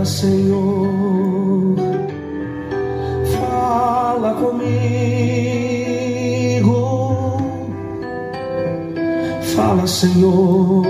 Fala, 0.00 0.04
Senhor, 0.04 1.74
fala 3.38 4.34
comigo. 4.34 4.70
Fala, 9.54 9.86
Senhor, 9.86 10.86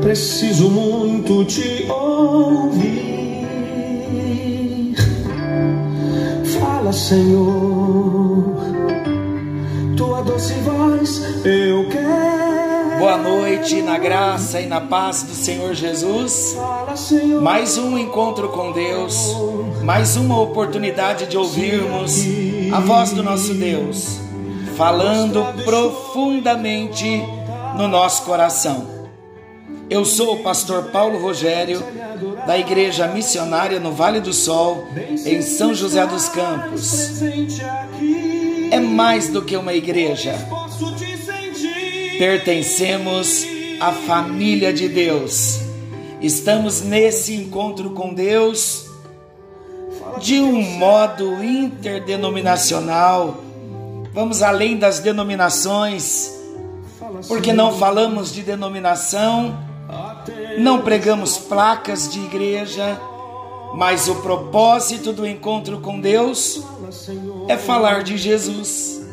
preciso 0.00 0.70
muito 0.70 1.44
te 1.44 1.86
ouvir. 1.90 2.96
Fala, 6.58 6.92
Senhor, 6.94 7.75
noite, 13.56 13.80
na 13.82 13.96
graça 13.96 14.60
e 14.60 14.66
na 14.66 14.80
paz 14.80 15.22
do 15.22 15.34
Senhor 15.34 15.74
Jesus. 15.74 16.56
Mais 17.40 17.78
um 17.78 17.96
encontro 17.96 18.50
com 18.50 18.70
Deus, 18.72 19.34
mais 19.82 20.16
uma 20.16 20.40
oportunidade 20.40 21.26
de 21.26 21.38
ouvirmos 21.38 22.22
a 22.72 22.80
voz 22.80 23.12
do 23.12 23.22
nosso 23.22 23.54
Deus, 23.54 24.20
falando 24.76 25.42
profundamente 25.64 27.22
no 27.78 27.88
nosso 27.88 28.24
coração. 28.24 28.94
Eu 29.88 30.04
sou 30.04 30.34
o 30.34 30.42
pastor 30.42 30.84
Paulo 30.84 31.18
Rogério, 31.18 31.82
da 32.46 32.58
Igreja 32.58 33.06
Missionária 33.06 33.80
no 33.80 33.92
Vale 33.92 34.20
do 34.20 34.32
Sol, 34.32 34.86
em 35.24 35.40
São 35.40 35.72
José 35.72 36.06
dos 36.06 36.28
Campos. 36.28 37.22
É 38.70 38.80
mais 38.80 39.28
do 39.28 39.42
que 39.42 39.56
uma 39.56 39.72
igreja. 39.72 40.34
Pertencemos 42.18 43.46
à 43.80 43.92
família 43.92 44.72
de 44.72 44.88
Deus. 44.88 45.60
Estamos 46.20 46.80
nesse 46.80 47.34
encontro 47.34 47.90
com 47.90 48.14
Deus 48.14 48.86
de 50.18 50.40
um 50.40 50.62
modo 50.62 51.44
interdenominacional. 51.44 53.36
Vamos 54.12 54.42
além 54.42 54.78
das 54.78 55.00
denominações, 55.00 56.32
porque 57.28 57.52
não 57.52 57.76
falamos 57.76 58.32
de 58.32 58.42
denominação, 58.42 59.58
não 60.58 60.80
pregamos 60.80 61.36
placas 61.36 62.10
de 62.10 62.20
igreja, 62.20 62.98
mas 63.74 64.08
o 64.08 64.14
propósito 64.16 65.12
do 65.12 65.26
encontro 65.26 65.80
com 65.80 66.00
Deus 66.00 66.62
é 67.46 67.58
falar 67.58 68.02
de 68.02 68.16
Jesus. 68.16 69.05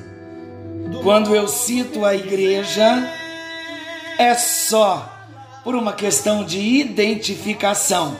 Quando 1.02 1.36
eu 1.36 1.48
cito 1.48 2.06
a 2.06 2.14
igreja, 2.14 3.10
é 4.18 4.34
só 4.36 5.10
por 5.64 5.76
uma 5.76 5.94
questão 5.94 6.44
de 6.44 6.60
identificação, 6.60 8.16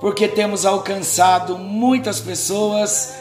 porque 0.00 0.28
temos 0.28 0.64
alcançado 0.64 1.58
muitas 1.58 2.20
pessoas 2.20 3.14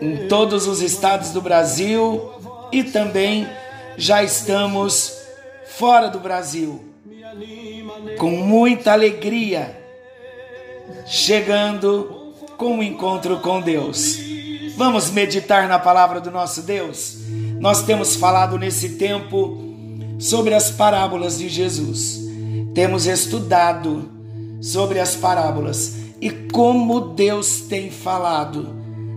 em 0.00 0.28
todos 0.28 0.66
os 0.66 0.80
estados 0.80 1.30
do 1.30 1.40
Brasil 1.40 2.30
e 2.72 2.84
também 2.84 3.46
já 3.96 4.22
estamos 4.22 5.18
fora 5.66 6.08
do 6.08 6.20
Brasil, 6.20 6.84
com 8.18 8.30
muita 8.30 8.92
alegria, 8.92 9.76
chegando 11.06 12.34
com 12.56 12.78
o 12.78 12.82
encontro 12.82 13.40
com 13.40 13.60
Deus. 13.60 14.29
Vamos 14.80 15.10
meditar 15.10 15.68
na 15.68 15.78
palavra 15.78 16.22
do 16.22 16.30
nosso 16.30 16.62
Deus? 16.62 17.18
Nós 17.60 17.82
temos 17.82 18.16
falado 18.16 18.58
nesse 18.58 18.96
tempo 18.96 19.58
sobre 20.18 20.54
as 20.54 20.70
parábolas 20.70 21.36
de 21.36 21.50
Jesus. 21.50 22.18
Temos 22.74 23.04
estudado 23.04 24.10
sobre 24.58 24.98
as 24.98 25.14
parábolas 25.14 25.96
e 26.18 26.30
como 26.30 27.12
Deus 27.12 27.60
tem 27.60 27.90
falado 27.90 28.74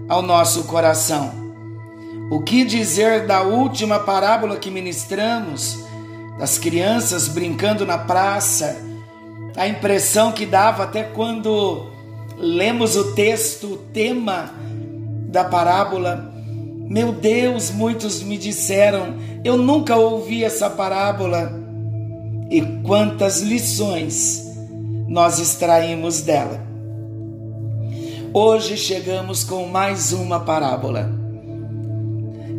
ao 0.10 0.22
nosso 0.22 0.66
coração. 0.66 1.32
O 2.30 2.42
que 2.42 2.66
dizer 2.66 3.26
da 3.26 3.44
última 3.44 4.00
parábola 4.00 4.58
que 4.58 4.70
ministramos, 4.70 5.80
das 6.38 6.58
crianças 6.58 7.30
brincando 7.30 7.86
na 7.86 7.98
praça? 7.98 8.76
A 9.56 9.66
impressão 9.66 10.34
que 10.34 10.46
dava 10.46 10.84
até 10.84 11.04
quando 11.04 11.90
lemos 12.38 12.98
o 12.98 13.14
texto, 13.14 13.68
o 13.68 13.78
tema 13.78 14.63
da 15.34 15.44
parábola. 15.44 16.32
Meu 16.88 17.12
Deus, 17.12 17.72
muitos 17.72 18.22
me 18.22 18.38
disseram, 18.38 19.16
eu 19.44 19.58
nunca 19.58 19.98
ouvi 19.98 20.44
essa 20.44 20.70
parábola. 20.70 21.52
E 22.52 22.62
quantas 22.84 23.42
lições 23.42 24.46
nós 25.08 25.40
extraímos 25.40 26.22
dela. 26.22 26.62
Hoje 28.32 28.78
chegamos 28.78 29.44
com 29.44 29.66
mais 29.68 30.14
uma 30.14 30.40
parábola. 30.40 31.10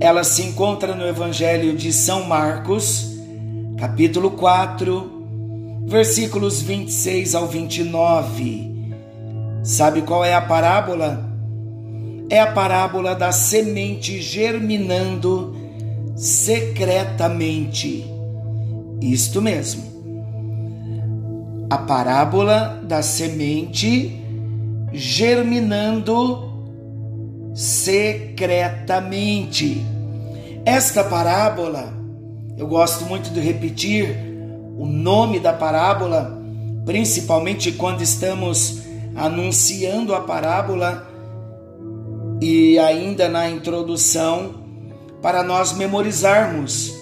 Ela 0.01 0.25
se 0.25 0.43
encontra 0.43 0.97
no 0.97 1.07
Evangelho 1.07 1.77
de 1.77 1.93
São 1.93 2.25
Marcos, 2.25 3.07
capítulo 3.79 4.33
4, 4.33 5.13
versículos 5.87 6.61
26 6.61 7.37
ao 7.37 7.47
29. 7.47 8.73
Sabe 9.63 10.03
qual 10.03 10.25
é 10.25 10.35
a 10.35 10.41
parábola? 10.41 11.34
É 12.31 12.41
a 12.41 12.53
parábola 12.53 13.15
da 13.15 13.31
semente 13.33 14.21
germinando 14.21 15.55
secretamente. 16.17 18.05
Isto 19.01 19.41
mesmo. 19.43 19.83
A 21.69 21.79
parábola 21.79 22.81
da 22.83 23.03
semente 23.03 24.21
germinando 24.93 26.53
secretamente. 27.55 29.85
Esta 30.65 31.05
parábola, 31.05 31.93
eu 32.57 32.67
gosto 32.67 33.05
muito 33.05 33.29
de 33.31 33.41
repetir 33.41 34.17
o 34.79 34.87
nome 34.87 35.39
da 35.39 35.53
parábola, 35.53 36.41
principalmente 36.87 37.73
quando 37.73 38.01
estamos 38.03 38.83
anunciando 39.15 40.15
a 40.15 40.21
parábola 40.21 41.14
e 42.41 42.79
ainda 42.79 43.29
na 43.29 43.49
introdução, 43.49 44.63
para 45.23 45.43
nós 45.43 45.73
memorizarmos 45.73 46.95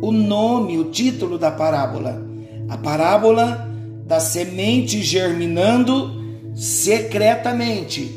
o 0.00 0.12
nome, 0.12 0.78
o 0.78 0.84
título 0.84 1.38
da 1.38 1.50
parábola. 1.50 2.22
A 2.68 2.76
parábola 2.76 3.68
da 4.06 4.20
semente 4.20 5.02
germinando 5.02 6.18
secretamente. 6.54 8.14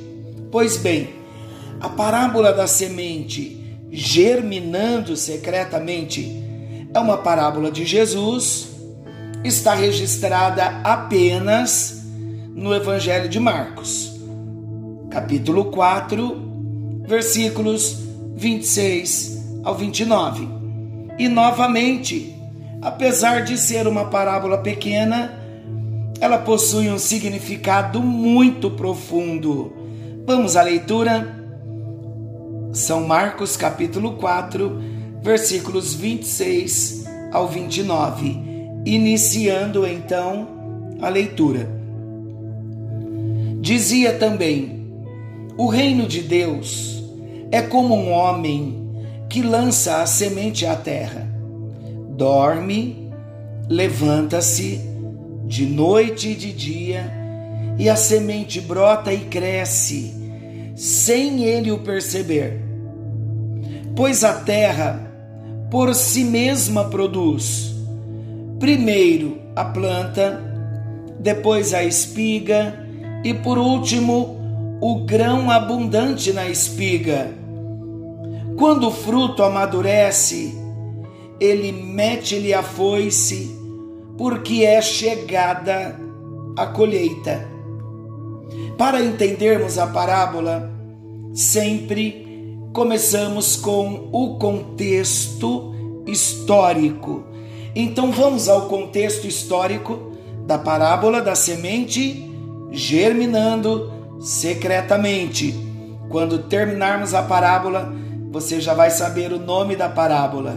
Pois 0.51 0.77
bem, 0.77 1.09
a 1.79 1.89
parábola 1.89 2.53
da 2.53 2.67
semente 2.67 3.57
germinando 3.91 5.17
secretamente 5.17 6.41
é 6.93 6.99
uma 6.99 7.17
parábola 7.17 7.71
de 7.71 7.85
Jesus, 7.85 8.69
está 9.43 9.73
registrada 9.73 10.81
apenas 10.83 12.03
no 12.53 12.73
Evangelho 12.73 13.29
de 13.29 13.39
Marcos, 13.39 14.10
capítulo 15.11 15.65
4, 15.65 17.03
versículos 17.05 17.99
26 18.33 19.59
ao 19.61 19.75
29. 19.75 20.47
E 21.19 21.27
novamente, 21.27 22.33
apesar 22.81 23.43
de 23.43 23.57
ser 23.57 23.87
uma 23.87 24.05
parábola 24.05 24.59
pequena, 24.59 25.37
ela 26.21 26.37
possui 26.37 26.89
um 26.89 26.97
significado 26.97 28.01
muito 28.01 28.71
profundo. 28.71 29.73
Vamos 30.25 30.55
à 30.55 30.61
leitura? 30.61 31.37
São 32.71 33.05
Marcos 33.05 33.57
capítulo 33.57 34.13
4, 34.13 34.81
versículos 35.21 35.93
26 35.93 37.03
ao 37.33 37.49
29. 37.49 38.39
Iniciando 38.85 39.85
então 39.85 40.47
a 41.01 41.09
leitura. 41.09 41.69
Dizia 43.59 44.13
também: 44.13 44.80
O 45.57 45.67
reino 45.67 46.07
de 46.07 46.21
Deus 46.21 47.03
é 47.51 47.61
como 47.61 47.93
um 47.93 48.11
homem 48.11 48.89
que 49.29 49.41
lança 49.41 50.01
a 50.01 50.05
semente 50.05 50.65
à 50.65 50.75
terra. 50.75 51.27
Dorme, 52.17 53.09
levanta-se 53.67 54.79
de 55.45 55.65
noite 55.65 56.29
e 56.29 56.35
de 56.35 56.53
dia, 56.53 57.11
e 57.77 57.89
a 57.89 57.95
semente 57.95 58.61
brota 58.61 59.13
e 59.13 59.19
cresce, 59.21 60.13
sem 60.75 61.43
ele 61.43 61.71
o 61.71 61.79
perceber. 61.79 62.61
Pois 63.95 64.23
a 64.23 64.33
terra 64.33 65.11
por 65.69 65.93
si 65.93 66.23
mesma 66.23 66.85
produz, 66.85 67.75
primeiro 68.59 69.39
a 69.55 69.65
planta, 69.65 70.41
depois 71.19 71.73
a 71.73 71.83
espiga 71.83 72.85
e 73.23 73.33
por 73.33 73.57
último 73.57 74.40
o 74.81 75.05
grão 75.05 75.51
abundante 75.51 76.33
na 76.33 76.49
espiga. 76.49 77.31
Quando 78.57 78.87
o 78.87 78.91
fruto 78.91 79.43
amadurece, 79.43 80.57
ele 81.39 81.71
mete-lhe 81.71 82.51
a 82.51 82.63
foice, 82.63 83.55
porque 84.17 84.65
é 84.65 84.81
chegada 84.81 85.99
a 86.57 86.65
colheita. 86.65 87.47
Para 88.75 89.03
entendermos 89.03 89.77
a 89.77 89.85
parábola, 89.85 90.71
sempre 91.31 92.57
começamos 92.73 93.55
com 93.55 94.09
o 94.11 94.39
contexto 94.39 95.75
histórico. 96.07 97.23
Então 97.75 98.11
vamos 98.11 98.49
ao 98.49 98.67
contexto 98.67 99.27
histórico 99.27 100.11
da 100.47 100.57
parábola 100.57 101.21
da 101.21 101.35
semente 101.35 102.27
germinando 102.71 104.00
secretamente. 104.21 105.53
Quando 106.09 106.39
terminarmos 106.43 107.13
a 107.13 107.23
parábola, 107.23 107.93
você 108.31 108.61
já 108.61 108.73
vai 108.73 108.91
saber 108.91 109.31
o 109.33 109.39
nome 109.39 109.75
da 109.75 109.89
parábola. 109.89 110.55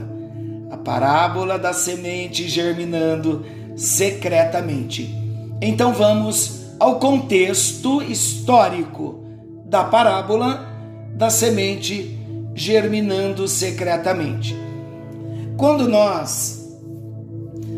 A 0.71 0.77
parábola 0.77 1.59
da 1.59 1.73
semente 1.73 2.49
germinando 2.49 3.45
secretamente. 3.77 5.13
Então 5.61 5.93
vamos 5.93 6.65
ao 6.79 6.99
contexto 6.99 8.03
histórico 8.03 9.25
da 9.67 9.85
parábola 9.85 10.69
da 11.15 11.31
semente 11.31 12.19
germinando 12.55 13.49
secretamente. 13.49 14.57
Quando 15.57 15.89
nós 15.89 16.69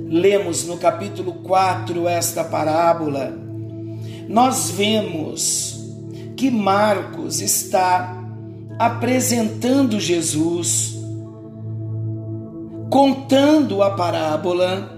lemos 0.08 0.66
no 0.66 0.78
capítulo 0.78 1.34
4 1.34 2.08
esta 2.08 2.42
parábola, 2.42 3.32
nós 4.28 4.70
vemos 4.70 5.75
que 6.36 6.50
Marcos 6.50 7.40
está 7.40 8.14
apresentando 8.78 9.98
Jesus, 9.98 10.94
contando 12.90 13.82
a 13.82 13.90
parábola 13.90 14.94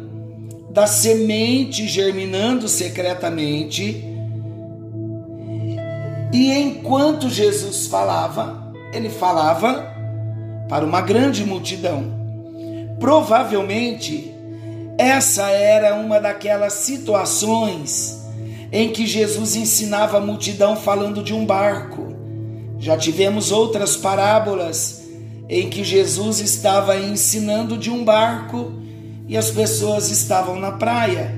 da 0.71 0.87
semente 0.87 1.87
germinando 1.87 2.69
secretamente. 2.69 4.05
E 6.33 6.53
enquanto 6.53 7.31
Jesus 7.31 7.87
falava, 7.87 8.73
ele 8.93 9.09
falava 9.09 9.95
para 10.69 10.85
uma 10.85 11.01
grande 11.01 11.45
multidão. 11.45 12.19
Provavelmente, 12.99 14.35
essa 14.99 15.49
era 15.51 15.95
uma 15.95 16.21
daquelas 16.21 16.73
situações 16.75 18.18
em 18.71 18.91
que 18.91 19.07
Jesus 19.07 19.57
ensinava 19.57 20.19
a 20.19 20.21
multidão 20.21 20.77
falando 20.77 21.23
de 21.23 21.33
um 21.33 21.45
barco. 21.45 22.15
Já 22.79 22.97
tivemos 22.97 23.51
outras 23.51 23.97
parábolas 23.97 25.03
em 25.49 25.69
que 25.69 25.83
Jesus 25.83 26.41
estava 26.41 26.99
ensinando 26.99 27.79
de 27.79 27.91
um 27.91 28.05
barco 28.05 28.73
e 29.27 29.37
as 29.37 29.51
pessoas 29.51 30.11
estavam 30.11 30.59
na 30.59 30.73
praia. 30.73 31.35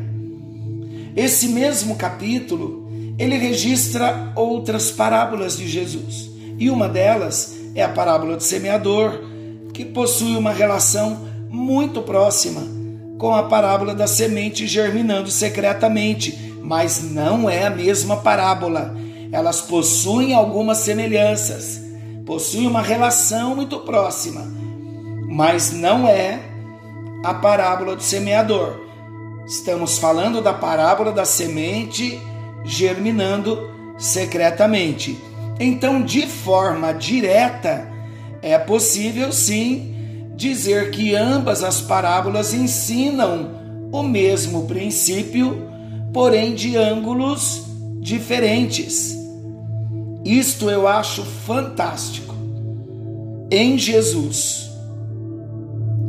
Esse 1.17 1.49
mesmo 1.49 1.97
capítulo, 1.97 2.89
ele 3.19 3.37
registra 3.37 4.33
outras 4.35 4.91
parábolas 4.91 5.57
de 5.57 5.69
Jesus. 5.69 6.31
E 6.59 6.71
uma 6.71 6.89
delas 6.89 7.57
é 7.75 7.83
a 7.83 7.89
parábola 7.89 8.37
do 8.37 8.43
semeador, 8.43 9.21
que 9.73 9.85
possui 9.85 10.37
uma 10.37 10.53
relação 10.53 11.27
muito 11.49 12.03
próxima 12.03 12.81
com 13.19 13.35
a 13.35 13.43
parábola 13.43 13.95
da 13.95 14.07
semente 14.07 14.67
germinando 14.67 15.31
secretamente, 15.31 16.50
mas 16.63 17.03
não 17.03 17.49
é 17.49 17.67
a 17.67 17.71
mesma 17.71 18.17
parábola. 18.17 18.95
Elas 19.33 19.61
possuem 19.61 20.35
algumas 20.35 20.79
semelhanças, 20.79 21.81
possuem 22.27 22.67
uma 22.67 22.83
relação 22.83 23.55
muito 23.55 23.81
próxima, 23.81 24.43
mas 25.29 25.73
não 25.73 26.07
é 26.07 26.41
a 27.25 27.35
parábola 27.35 27.97
do 27.97 28.03
semeador. 28.03 28.81
Estamos 29.47 29.99
falando 29.99 30.41
da 30.41 30.53
parábola 30.53 31.13
da 31.13 31.25
semente 31.25 32.21
germinando 32.65 33.71
secretamente. 33.99 35.19
Então, 35.59 36.03
de 36.03 36.27
forma 36.27 36.93
direta, 36.93 37.87
é 38.43 38.59
possível 38.59 39.33
sim 39.33 40.31
dizer 40.35 40.91
que 40.91 41.15
ambas 41.15 41.63
as 41.63 41.81
parábolas 41.83 42.55
ensinam 42.55 43.61
o 43.93 44.03
mesmo 44.03 44.67
princípio, 44.67 45.69
porém 46.13 46.55
de 46.55 46.77
ângulos 46.77 47.63
diferentes. 48.01 49.17
Isto 50.25 50.71
eu 50.71 50.87
acho 50.87 51.23
fantástico. 51.25 52.35
Em 53.51 53.79
Jesus 53.79 54.71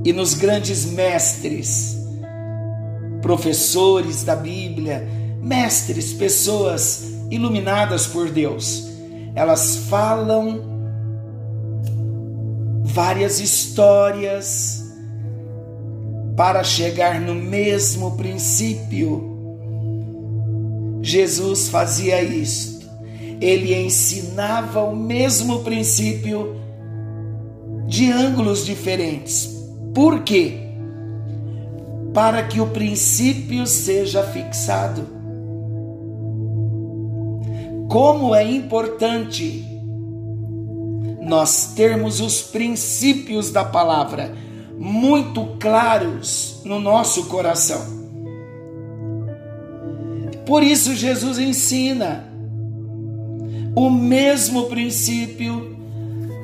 e 0.04 0.14
nos 0.14 0.34
grandes 0.34 0.86
mestres, 0.86 1.98
professores 3.22 4.24
da 4.24 4.36
Bíblia, 4.36 5.08
mestres, 5.42 6.14
pessoas 6.14 7.04
iluminadas 7.30 8.08
por 8.08 8.30
Deus, 8.30 8.88
elas 9.34 9.78
falam 9.90 10.70
várias 12.84 13.40
histórias 13.40 14.84
para 16.36 16.64
chegar 16.64 17.20
no 17.22 17.34
mesmo 17.36 18.18
princípio. 18.18 19.31
Jesus 21.02 21.70
fazia 21.70 22.22
isto. 22.22 22.90
Ele 23.40 23.74
ensinava 23.76 24.82
o 24.84 24.96
mesmo 24.96 25.60
princípio 25.64 26.56
de 27.88 28.12
ângulos 28.12 28.66
diferentes. 28.66 29.50
Por 29.94 30.22
quê? 30.22 30.58
Para 32.14 32.44
que 32.44 32.62
o 32.62 32.68
princípio 32.68 33.66
seja 33.66 34.24
fixado. 34.24 35.08
Como 37.90 38.34
é 38.34 38.44
importante 38.44 39.68
nós 41.22 41.74
termos 41.76 42.20
os 42.20 42.42
princípios 42.42 43.52
da 43.52 43.64
palavra 43.64 44.34
muito 44.78 45.58
claros 45.60 46.62
no 46.66 46.80
nosso 46.80 47.26
coração. 47.26 48.01
Por 50.52 50.64
isso, 50.64 50.94
Jesus 50.94 51.40
ensina 51.40 52.26
o 53.74 53.90
mesmo 53.90 54.66
princípio 54.66 55.78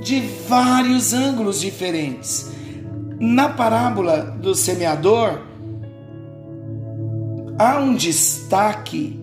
de 0.01 0.21
vários 0.47 1.11
ângulos 1.11 1.59
diferentes. 1.59 2.49
Na 3.19 3.49
parábola 3.49 4.21
do 4.21 4.55
semeador, 4.55 5.41
há 7.59 7.81
um 7.81 7.95
destaque 7.95 9.19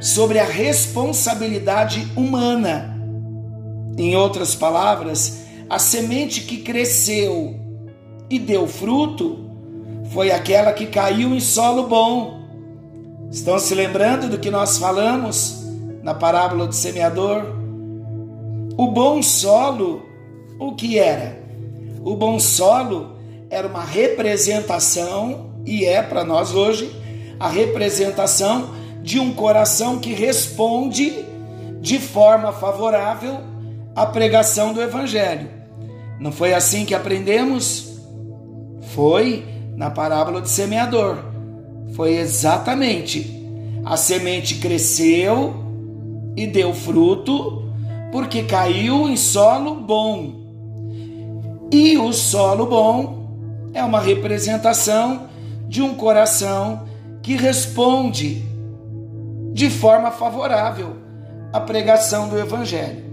sobre 0.00 0.38
a 0.38 0.44
responsabilidade 0.44 2.06
humana 2.14 2.96
em 3.98 4.14
outras 4.14 4.54
palavras, 4.54 5.40
a 5.68 5.80
semente 5.80 6.42
que 6.42 6.58
cresceu 6.58 7.58
e 8.30 8.38
deu 8.38 8.68
fruto 8.68 9.50
foi 10.12 10.30
aquela 10.30 10.72
que 10.72 10.86
caiu 10.86 11.34
em 11.34 11.40
solo 11.40 11.88
bom. 11.88 12.43
Estão 13.30 13.58
se 13.58 13.74
lembrando 13.74 14.28
do 14.28 14.38
que 14.38 14.50
nós 14.50 14.78
falamos 14.78 15.64
na 16.02 16.14
parábola 16.14 16.66
do 16.66 16.74
semeador? 16.74 17.44
O 18.76 18.88
bom 18.88 19.22
solo, 19.22 20.02
o 20.58 20.74
que 20.74 20.98
era? 20.98 21.42
O 22.04 22.16
bom 22.16 22.38
solo 22.38 23.16
era 23.50 23.66
uma 23.66 23.84
representação, 23.84 25.50
e 25.64 25.84
é 25.84 26.02
para 26.02 26.24
nós 26.24 26.54
hoje, 26.54 26.94
a 27.38 27.48
representação 27.48 28.70
de 29.02 29.18
um 29.18 29.32
coração 29.32 29.98
que 29.98 30.12
responde 30.12 31.24
de 31.80 31.98
forma 31.98 32.52
favorável 32.52 33.38
a 33.94 34.06
pregação 34.06 34.72
do 34.72 34.82
Evangelho. 34.82 35.48
Não 36.18 36.32
foi 36.32 36.54
assim 36.54 36.84
que 36.84 36.94
aprendemos? 36.94 37.98
Foi 38.94 39.44
na 39.76 39.90
parábola 39.90 40.40
do 40.40 40.48
semeador. 40.48 41.33
Foi 41.94 42.16
exatamente. 42.16 43.42
A 43.84 43.96
semente 43.96 44.56
cresceu 44.56 45.54
e 46.36 46.46
deu 46.46 46.72
fruto 46.72 47.64
porque 48.10 48.42
caiu 48.42 49.08
em 49.08 49.16
solo 49.16 49.76
bom. 49.76 50.32
E 51.70 51.96
o 51.96 52.12
solo 52.12 52.66
bom 52.66 53.70
é 53.72 53.82
uma 53.82 54.00
representação 54.00 55.28
de 55.68 55.82
um 55.82 55.94
coração 55.94 56.84
que 57.22 57.36
responde 57.36 58.44
de 59.52 59.70
forma 59.70 60.10
favorável 60.10 60.96
à 61.52 61.60
pregação 61.60 62.28
do 62.28 62.38
Evangelho. 62.38 63.04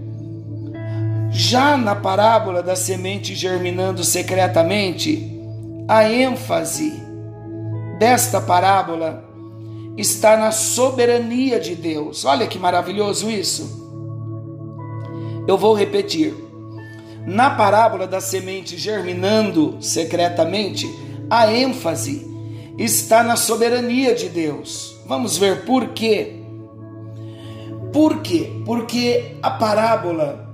Já 1.30 1.76
na 1.76 1.94
parábola 1.94 2.62
da 2.62 2.76
semente 2.76 3.34
germinando 3.34 4.04
secretamente, 4.04 5.40
a 5.88 6.08
ênfase 6.10 7.11
desta 8.02 8.40
parábola 8.40 9.22
está 9.96 10.36
na 10.36 10.50
soberania 10.50 11.60
de 11.60 11.76
Deus. 11.76 12.24
Olha 12.24 12.48
que 12.48 12.58
maravilhoso 12.58 13.30
isso. 13.30 13.80
Eu 15.46 15.56
vou 15.56 15.72
repetir. 15.72 16.34
Na 17.24 17.50
parábola 17.50 18.08
da 18.08 18.20
semente 18.20 18.76
germinando 18.76 19.76
secretamente, 19.80 20.92
a 21.30 21.52
ênfase 21.52 22.26
está 22.76 23.22
na 23.22 23.36
soberania 23.36 24.16
de 24.16 24.28
Deus. 24.28 25.00
Vamos 25.06 25.38
ver 25.38 25.64
por 25.64 25.90
quê. 25.90 26.40
Por 27.92 28.20
quê? 28.20 28.50
Porque 28.66 29.36
a 29.40 29.50
parábola 29.52 30.52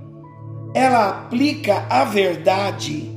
ela 0.75 1.09
aplica 1.09 1.87
a 1.89 2.03
verdade 2.03 3.09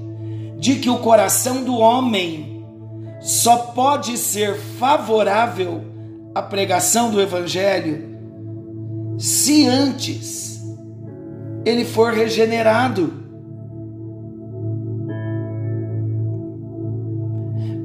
de 0.58 0.76
que 0.76 0.88
o 0.88 1.00
coração 1.00 1.62
do 1.62 1.76
homem 1.76 2.51
só 3.22 3.56
pode 3.56 4.18
ser 4.18 4.56
favorável 4.56 5.80
à 6.34 6.42
pregação 6.42 7.08
do 7.08 7.20
evangelho 7.20 8.10
se 9.16 9.68
antes 9.68 10.60
ele 11.64 11.84
for 11.84 12.12
regenerado. 12.12 13.22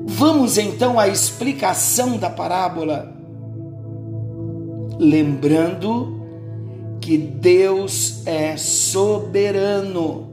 Vamos 0.07 0.57
então 0.57 0.99
à 0.99 1.07
explicação 1.07 2.17
da 2.17 2.31
parábola, 2.31 3.15
lembrando 4.97 6.17
que 6.99 7.15
Deus 7.15 8.25
é 8.25 8.57
soberano 8.57 10.31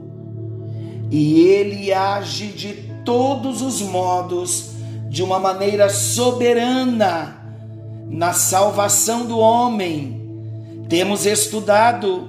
e 1.11 1.41
ele 1.41 1.93
age 1.93 2.47
de 2.47 2.73
todos 3.05 3.61
os 3.61 3.79
modos 3.83 4.74
de 5.15 5.23
uma 5.23 5.39
maneira 5.39 5.87
soberana 5.87 7.41
na 8.05 8.33
salvação 8.33 9.25
do 9.25 9.39
homem. 9.39 10.21
Temos 10.89 11.25
estudado 11.25 12.27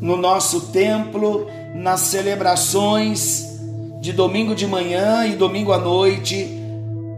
no 0.00 0.16
nosso 0.16 0.72
templo, 0.72 1.46
nas 1.74 2.00
celebrações, 2.00 3.60
de 4.00 4.14
domingo 4.14 4.54
de 4.54 4.66
manhã 4.66 5.26
e 5.26 5.36
domingo 5.36 5.70
à 5.70 5.76
noite 5.76 6.48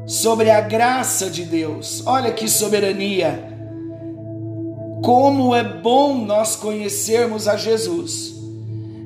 sobre 0.05 0.51
a 0.51 0.61
graça 0.61 1.31
de 1.31 1.45
Deus. 1.45 2.03
Olha 2.05 2.33
que 2.33 2.49
soberania! 2.49 3.57
Como 5.01 5.55
é 5.55 5.63
bom 5.63 6.25
nós 6.25 6.57
conhecermos 6.57 7.47
a 7.47 7.57
Jesus 7.57 8.35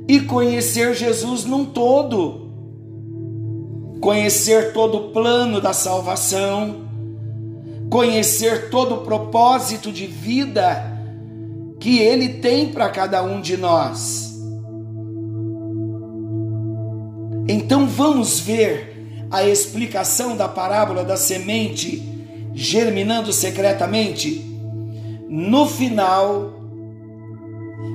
e 0.09 0.21
conhecer 0.21 0.95
Jesus 0.95 1.45
num 1.45 1.67
todo. 1.67 2.44
Conhecer 4.05 4.75
todo 4.75 4.99
o 4.99 5.11
plano 5.13 5.63
da 5.63 5.73
salvação, 5.73 6.85
conhecer 7.89 8.69
todo 8.69 8.97
o 8.97 8.99
propósito 8.99 9.91
de 9.91 10.07
vida 10.07 10.93
que 11.81 12.01
Ele 12.01 12.35
tem 12.35 12.69
para 12.69 12.91
cada 12.91 13.23
um 13.23 13.41
de 13.41 13.57
nós. 13.57 14.39
Então 17.49 17.87
vamos 17.87 18.39
ver 18.39 19.27
a 19.31 19.43
explicação 19.43 20.37
da 20.37 20.49
parábola 20.49 21.03
da 21.03 21.17
semente 21.17 22.07
germinando 22.53 23.33
secretamente. 23.33 24.45
No 25.31 25.67
final, 25.67 26.53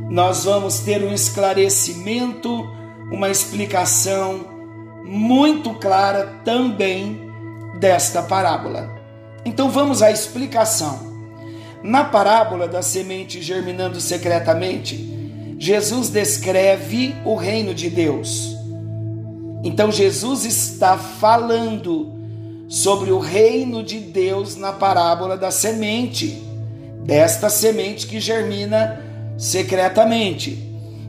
nós 0.10 0.46
vamos 0.46 0.80
ter 0.80 1.04
um 1.04 1.13
esclarecimento, 1.13 2.68
uma 3.12 3.30
explicação 3.30 4.58
muito 5.03 5.74
clara 5.75 6.39
também 6.44 7.20
desta 7.79 8.22
parábola. 8.22 8.89
Então 9.46 9.70
vamos 9.70 10.01
à 10.01 10.12
explicação. 10.12 11.08
Na 11.84 12.03
parábola 12.03 12.68
da 12.68 12.82
semente 12.82 13.41
germinando 13.41 14.01
secretamente, 14.01 15.56
Jesus 15.58 16.10
descreve 16.10 17.15
o 17.25 17.36
reino 17.36 17.74
de 17.74 17.89
Deus 17.89 18.60
então 19.63 19.91
Jesus 19.91 20.46
está 20.46 20.98
falando 20.98 22.13
sobre 22.68 23.12
o 23.12 23.20
reino 23.20 23.84
de 23.84 24.00
Deus 24.00 24.56
na 24.56 24.72
parábola 24.72 25.36
da 25.36 25.51
semente, 25.51 26.41
desta 27.03 27.50
semente 27.50 28.08
que 28.08 28.20
germina 28.20 29.01
secretamente. 29.38 30.65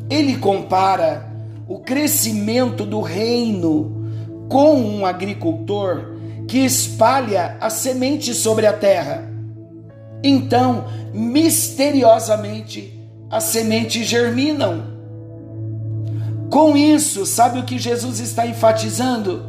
Ele 0.08 0.36
compara 0.36 1.29
o 1.70 1.78
crescimento 1.78 2.84
do 2.84 3.00
reino 3.00 4.26
com 4.48 4.74
um 4.74 5.06
agricultor 5.06 6.16
que 6.48 6.58
espalha 6.58 7.56
a 7.60 7.70
semente 7.70 8.34
sobre 8.34 8.66
a 8.66 8.72
terra. 8.72 9.30
Então, 10.20 10.86
misteriosamente, 11.14 13.00
as 13.30 13.44
sementes 13.44 14.04
germinam 14.04 14.98
com 16.50 16.76
isso, 16.76 17.24
sabe 17.24 17.60
o 17.60 17.64
que 17.64 17.78
Jesus 17.78 18.18
está 18.18 18.44
enfatizando? 18.44 19.44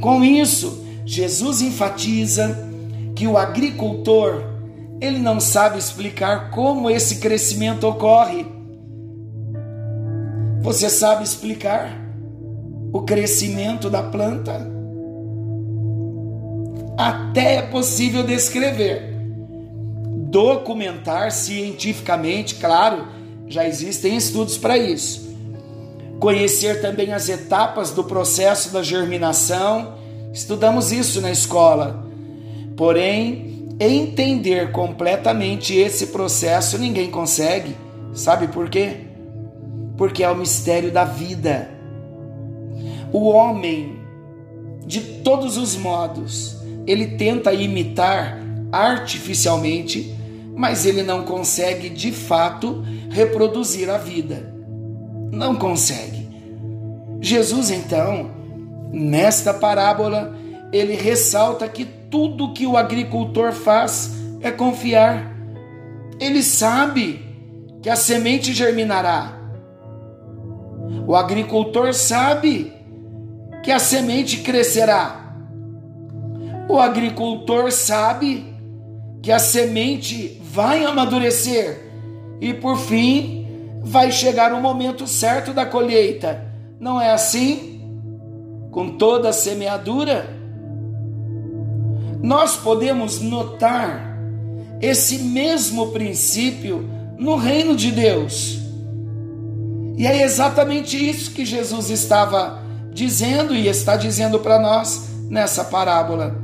Com 0.00 0.24
isso, 0.24 0.86
Jesus 1.04 1.60
enfatiza 1.60 2.66
que 3.14 3.26
o 3.26 3.36
agricultor, 3.36 4.42
ele 5.02 5.18
não 5.18 5.38
sabe 5.38 5.78
explicar 5.78 6.50
como 6.50 6.88
esse 6.88 7.16
crescimento 7.16 7.86
ocorre. 7.86 8.55
Você 10.66 10.90
sabe 10.90 11.24
explicar 11.24 11.96
o 12.92 13.00
crescimento 13.02 13.88
da 13.88 14.02
planta? 14.02 14.70
Até 16.98 17.56
é 17.56 17.62
possível 17.62 18.22
descrever. 18.22 19.14
Documentar 20.28 21.32
cientificamente, 21.32 22.56
claro, 22.56 23.06
já 23.46 23.66
existem 23.66 24.16
estudos 24.16 24.58
para 24.58 24.76
isso 24.76 25.26
conhecer 26.18 26.80
também 26.80 27.12
as 27.12 27.28
etapas 27.28 27.90
do 27.90 28.04
processo 28.04 28.72
da 28.72 28.82
germinação. 28.82 29.94
Estudamos 30.32 30.92
isso 30.92 31.20
na 31.20 31.30
escola. 31.30 32.04
Porém, 32.76 33.68
entender 33.78 34.72
completamente 34.72 35.74
esse 35.74 36.08
processo 36.08 36.78
ninguém 36.78 37.10
consegue. 37.10 37.76
Sabe 38.12 38.48
por 38.48 38.68
quê? 38.68 39.05
Porque 39.96 40.22
é 40.22 40.30
o 40.30 40.36
mistério 40.36 40.90
da 40.90 41.04
vida. 41.04 41.70
O 43.12 43.28
homem, 43.28 43.98
de 44.86 45.00
todos 45.00 45.56
os 45.56 45.76
modos, 45.76 46.56
ele 46.86 47.16
tenta 47.16 47.52
imitar 47.52 48.38
artificialmente, 48.70 50.14
mas 50.54 50.84
ele 50.84 51.02
não 51.02 51.24
consegue 51.24 51.88
de 51.88 52.12
fato 52.12 52.84
reproduzir 53.10 53.88
a 53.88 53.96
vida 53.96 54.56
não 55.36 55.54
consegue. 55.54 56.26
Jesus, 57.20 57.70
então, 57.70 58.30
nesta 58.92 59.52
parábola, 59.52 60.36
ele 60.72 60.94
ressalta 60.94 61.68
que 61.68 61.84
tudo 61.84 62.52
que 62.52 62.66
o 62.66 62.76
agricultor 62.76 63.52
faz 63.52 64.12
é 64.40 64.50
confiar. 64.50 65.34
Ele 66.18 66.42
sabe 66.42 67.24
que 67.82 67.90
a 67.90 67.96
semente 67.96 68.52
germinará. 68.52 69.35
O 71.06 71.14
agricultor 71.14 71.94
sabe 71.94 72.72
que 73.62 73.70
a 73.70 73.78
semente 73.78 74.38
crescerá. 74.38 75.34
O 76.68 76.80
agricultor 76.80 77.70
sabe 77.70 78.52
que 79.22 79.30
a 79.30 79.38
semente 79.38 80.40
vai 80.42 80.84
amadurecer 80.84 81.80
e 82.40 82.52
por 82.52 82.76
fim 82.76 83.46
vai 83.82 84.10
chegar 84.10 84.52
o 84.52 84.60
momento 84.60 85.06
certo 85.06 85.52
da 85.52 85.64
colheita. 85.64 86.44
Não 86.80 87.00
é 87.00 87.12
assim? 87.12 87.80
Com 88.72 88.96
toda 88.96 89.28
a 89.28 89.32
semeadura? 89.32 90.28
Nós 92.20 92.56
podemos 92.56 93.20
notar 93.20 94.18
esse 94.80 95.18
mesmo 95.18 95.92
princípio 95.92 96.88
no 97.16 97.36
reino 97.36 97.76
de 97.76 97.92
Deus. 97.92 98.65
E 99.96 100.06
é 100.06 100.22
exatamente 100.22 100.96
isso 100.96 101.30
que 101.30 101.44
Jesus 101.44 101.88
estava 101.88 102.62
dizendo 102.92 103.54
e 103.54 103.66
está 103.66 103.96
dizendo 103.96 104.38
para 104.38 104.58
nós 104.58 105.08
nessa 105.28 105.64
parábola. 105.64 106.36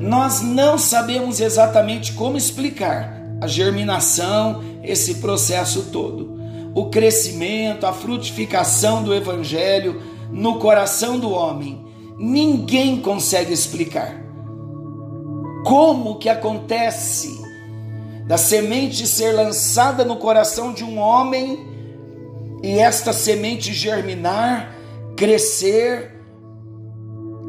Nós 0.00 0.42
não 0.42 0.76
sabemos 0.76 1.40
exatamente 1.40 2.12
como 2.12 2.36
explicar 2.36 3.16
a 3.40 3.46
germinação, 3.46 4.62
esse 4.82 5.16
processo 5.16 5.84
todo. 5.92 6.36
O 6.74 6.86
crescimento, 6.86 7.86
a 7.86 7.92
frutificação 7.92 9.02
do 9.02 9.14
evangelho 9.14 10.02
no 10.30 10.58
coração 10.58 11.18
do 11.18 11.30
homem. 11.30 11.84
Ninguém 12.18 13.00
consegue 13.00 13.52
explicar. 13.52 14.22
Como 15.64 16.18
que 16.18 16.28
acontece 16.28 17.36
da 18.26 18.36
semente 18.36 19.06
ser 19.06 19.32
lançada 19.32 20.04
no 20.04 20.16
coração 20.16 20.72
de 20.72 20.82
um 20.82 20.98
homem 20.98 21.75
e 22.66 22.80
esta 22.80 23.12
semente 23.12 23.72
germinar, 23.72 24.74
crescer 25.16 26.20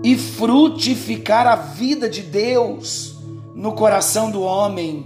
e 0.04 0.16
frutificar 0.16 1.48
a 1.48 1.56
vida 1.56 2.08
de 2.08 2.22
Deus 2.22 3.16
no 3.56 3.72
coração 3.72 4.30
do 4.30 4.44
homem? 4.44 5.04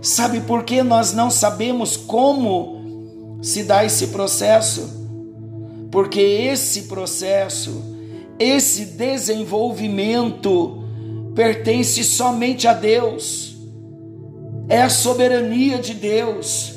Sabe 0.00 0.42
por 0.42 0.62
que 0.62 0.84
nós 0.84 1.12
não 1.12 1.32
sabemos 1.32 1.96
como 1.96 3.40
se 3.42 3.64
dá 3.64 3.84
esse 3.84 4.06
processo? 4.06 4.88
Porque 5.90 6.20
esse 6.20 6.82
processo, 6.82 7.82
esse 8.38 8.84
desenvolvimento 8.84 10.84
pertence 11.34 12.04
somente 12.04 12.68
a 12.68 12.72
Deus. 12.72 13.56
É 14.68 14.80
a 14.80 14.88
soberania 14.88 15.80
de 15.80 15.92
Deus. 15.92 16.74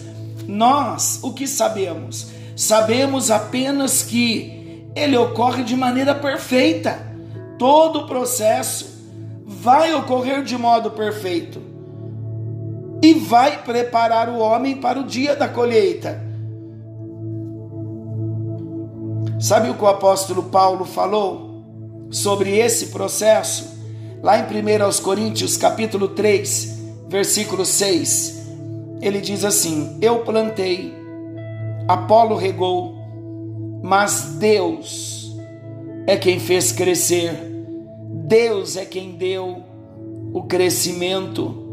Nós, 0.47 1.19
o 1.21 1.33
que 1.33 1.45
sabemos? 1.45 2.35
Sabemos 2.57 3.29
apenas 3.29 4.01
que 4.01 4.89
ele 4.95 5.15
ocorre 5.15 5.63
de 5.63 5.75
maneira 5.75 6.15
perfeita. 6.15 6.99
Todo 7.59 7.99
o 7.99 8.07
processo 8.07 8.97
vai 9.45 9.93
ocorrer 9.93 10.43
de 10.43 10.57
modo 10.57 10.89
perfeito 10.89 11.61
e 13.03 13.13
vai 13.13 13.61
preparar 13.61 14.27
o 14.27 14.39
homem 14.39 14.77
para 14.77 14.99
o 14.99 15.03
dia 15.03 15.35
da 15.35 15.47
colheita. 15.47 16.19
Sabe 19.39 19.69
o 19.69 19.75
que 19.75 19.83
o 19.83 19.87
apóstolo 19.87 20.43
Paulo 20.43 20.83
falou 20.83 21.63
sobre 22.09 22.57
esse 22.57 22.87
processo? 22.87 23.77
Lá 24.23 24.39
em 24.39 24.41
1 24.41 25.03
Coríntios, 25.03 25.57
capítulo 25.57 26.07
3, 26.07 26.75
versículo 27.07 27.63
6, 27.63 28.47
ele 28.99 29.21
diz 29.21 29.45
assim: 29.45 29.99
Eu 30.01 30.21
plantei, 30.21 31.06
Apolo 31.87 32.35
regou, 32.35 32.95
mas 33.81 34.35
Deus 34.39 35.33
é 36.05 36.17
quem 36.17 36.39
fez 36.39 36.71
crescer, 36.71 37.33
Deus 38.25 38.75
é 38.75 38.83
quem 38.85 39.11
deu 39.11 39.63
o 40.33 40.43
crescimento. 40.43 41.65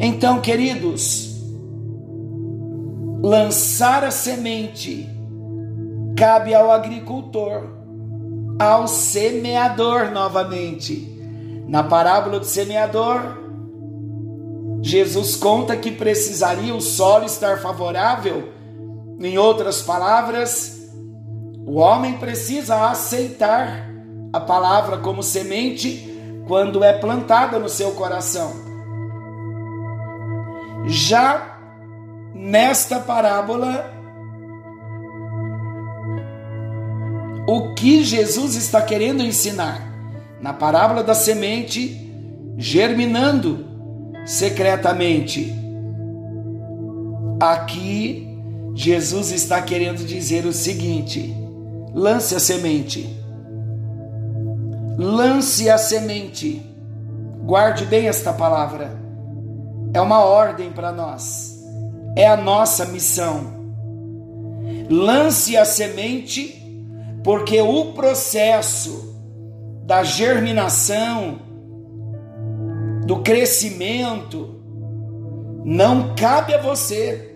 Então, 0.00 0.40
queridos, 0.40 1.40
lançar 3.22 4.04
a 4.04 4.10
semente 4.10 5.08
cabe 6.16 6.52
ao 6.54 6.70
agricultor, 6.70 7.62
ao 8.58 8.88
semeador 8.88 10.10
novamente. 10.10 11.14
Na 11.68 11.84
parábola 11.84 12.40
do 12.40 12.46
semeador, 12.46 13.38
Jesus 14.82 15.36
conta 15.36 15.76
que 15.76 15.92
precisaria 15.92 16.74
o 16.74 16.80
solo 16.80 17.24
estar 17.24 17.60
favorável. 17.60 18.57
Em 19.20 19.36
outras 19.36 19.82
palavras, 19.82 20.90
o 21.66 21.74
homem 21.74 22.18
precisa 22.18 22.88
aceitar 22.88 23.88
a 24.32 24.40
palavra 24.40 24.98
como 24.98 25.22
semente 25.22 26.08
quando 26.46 26.84
é 26.84 26.92
plantada 26.92 27.58
no 27.58 27.68
seu 27.68 27.92
coração. 27.92 28.52
Já 30.86 31.58
nesta 32.34 33.00
parábola, 33.00 33.92
o 37.46 37.74
que 37.74 38.04
Jesus 38.04 38.54
está 38.54 38.80
querendo 38.80 39.22
ensinar? 39.22 39.82
Na 40.40 40.52
parábola 40.52 41.02
da 41.02 41.14
semente 41.14 42.06
germinando 42.56 43.66
secretamente. 44.26 45.54
Aqui, 47.40 48.27
Jesus 48.80 49.32
está 49.32 49.60
querendo 49.60 50.06
dizer 50.06 50.46
o 50.46 50.52
seguinte: 50.52 51.34
lance 51.92 52.36
a 52.36 52.38
semente. 52.38 53.12
Lance 54.96 55.68
a 55.68 55.76
semente. 55.76 56.62
Guarde 57.44 57.84
bem 57.86 58.06
esta 58.06 58.32
palavra 58.32 59.08
é 59.92 60.00
uma 60.00 60.20
ordem 60.20 60.70
para 60.70 60.92
nós, 60.92 61.60
é 62.14 62.26
a 62.26 62.36
nossa 62.36 62.84
missão. 62.86 63.58
Lance 64.88 65.56
a 65.56 65.64
semente, 65.64 66.62
porque 67.24 67.60
o 67.60 67.92
processo 67.94 69.16
da 69.84 70.04
germinação, 70.04 71.40
do 73.06 73.22
crescimento, 73.22 74.60
não 75.64 76.14
cabe 76.14 76.54
a 76.54 76.60
você, 76.60 77.27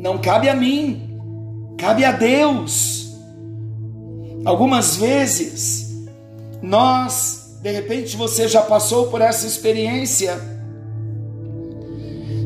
não 0.00 0.16
cabe 0.16 0.48
a 0.48 0.56
mim, 0.56 1.20
cabe 1.76 2.06
a 2.06 2.12
Deus. 2.12 3.14
Algumas 4.46 4.96
vezes, 4.96 6.08
nós, 6.62 7.58
de 7.62 7.70
repente 7.70 8.16
você 8.16 8.48
já 8.48 8.62
passou 8.62 9.08
por 9.08 9.20
essa 9.20 9.46
experiência, 9.46 10.40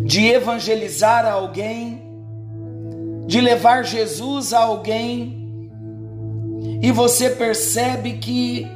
de 0.05 0.27
evangelizar 0.27 1.25
alguém, 1.25 2.03
de 3.29 3.41
levar 3.41 3.85
Jesus 3.85 4.53
a 4.53 4.59
alguém, 4.59 5.71
e 6.83 6.91
você 6.91 7.31
percebe 7.31 8.15
que 8.15 8.67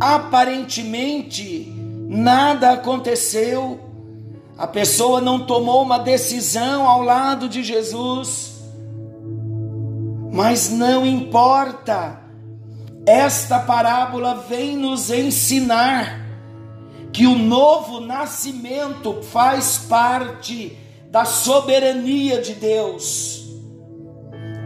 aparentemente 0.00 1.70
nada 2.08 2.72
aconteceu, 2.72 3.78
a 4.56 4.66
pessoa 4.66 5.20
não 5.20 5.44
tomou 5.44 5.82
uma 5.82 5.98
decisão 5.98 6.88
ao 6.88 7.02
lado 7.02 7.48
de 7.48 7.62
Jesus, 7.62 8.62
mas 10.32 10.70
não 10.70 11.04
importa, 11.04 12.20
esta 13.06 13.58
parábola 13.58 14.44
vem 14.48 14.76
nos 14.76 15.10
ensinar 15.10 16.24
que 17.12 17.26
o 17.26 17.36
novo 17.36 18.00
nascimento 18.00 19.22
faz 19.22 19.78
parte 19.78 20.76
da 21.10 21.24
soberania 21.24 22.40
de 22.40 22.54
Deus. 22.54 23.44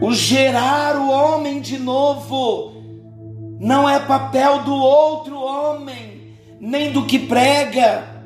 O 0.01 0.13
gerar 0.13 0.95
o 0.95 1.09
homem 1.09 1.61
de 1.61 1.77
novo 1.77 2.73
não 3.59 3.87
é 3.87 3.99
papel 3.99 4.63
do 4.63 4.73
outro 4.73 5.37
homem, 5.39 6.35
nem 6.59 6.91
do 6.91 7.05
que 7.05 7.19
prega, 7.19 8.18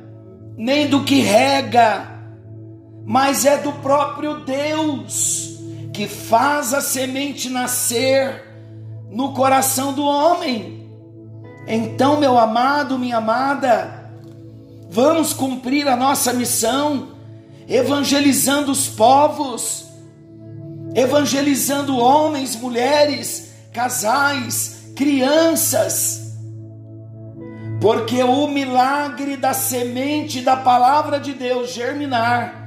nem 0.57 0.87
do 0.87 1.03
que 1.03 1.19
rega, 1.21 2.07
mas 3.05 3.45
é 3.45 3.57
do 3.57 3.73
próprio 3.73 4.41
Deus 4.45 5.59
que 5.93 6.07
faz 6.07 6.73
a 6.73 6.81
semente 6.81 7.49
nascer 7.49 8.43
no 9.11 9.33
coração 9.33 9.93
do 9.93 10.03
homem. 10.03 10.89
Então, 11.67 12.19
meu 12.19 12.37
amado, 12.37 12.97
minha 12.97 13.17
amada, 13.17 14.03
Vamos 14.93 15.33
cumprir 15.33 15.87
a 15.87 15.95
nossa 15.95 16.31
missão, 16.33 17.13
evangelizando 17.67 18.71
os 18.71 18.87
povos, 18.87 19.87
evangelizando 20.93 21.97
homens, 21.97 22.55
mulheres, 22.55 23.53
casais, 23.73 24.91
crianças, 24.95 26.22
porque 27.83 28.23
o 28.23 28.47
milagre 28.47 29.35
da 29.35 29.53
semente 29.53 30.39
da 30.39 30.55
palavra 30.55 31.19
de 31.19 31.33
Deus 31.33 31.73
germinar 31.73 32.65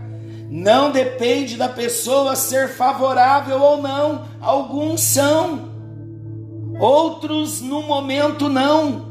não 0.50 0.92
depende 0.92 1.56
da 1.56 1.70
pessoa 1.70 2.36
ser 2.36 2.68
favorável 2.68 3.58
ou 3.58 3.80
não, 3.80 4.26
alguns 4.42 5.00
são, 5.00 5.70
outros 6.78 7.62
no 7.62 7.80
momento 7.80 8.50
não. 8.50 9.06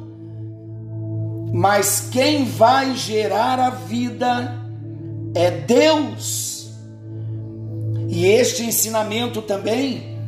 Mas 1.51 2.07
quem 2.11 2.45
vai 2.45 2.93
gerar 2.93 3.59
a 3.59 3.71
vida 3.71 4.61
é 5.33 5.49
Deus. 5.49 6.69
E 8.07 8.27
este 8.27 8.61
ensinamento 8.61 9.41
também, 9.41 10.19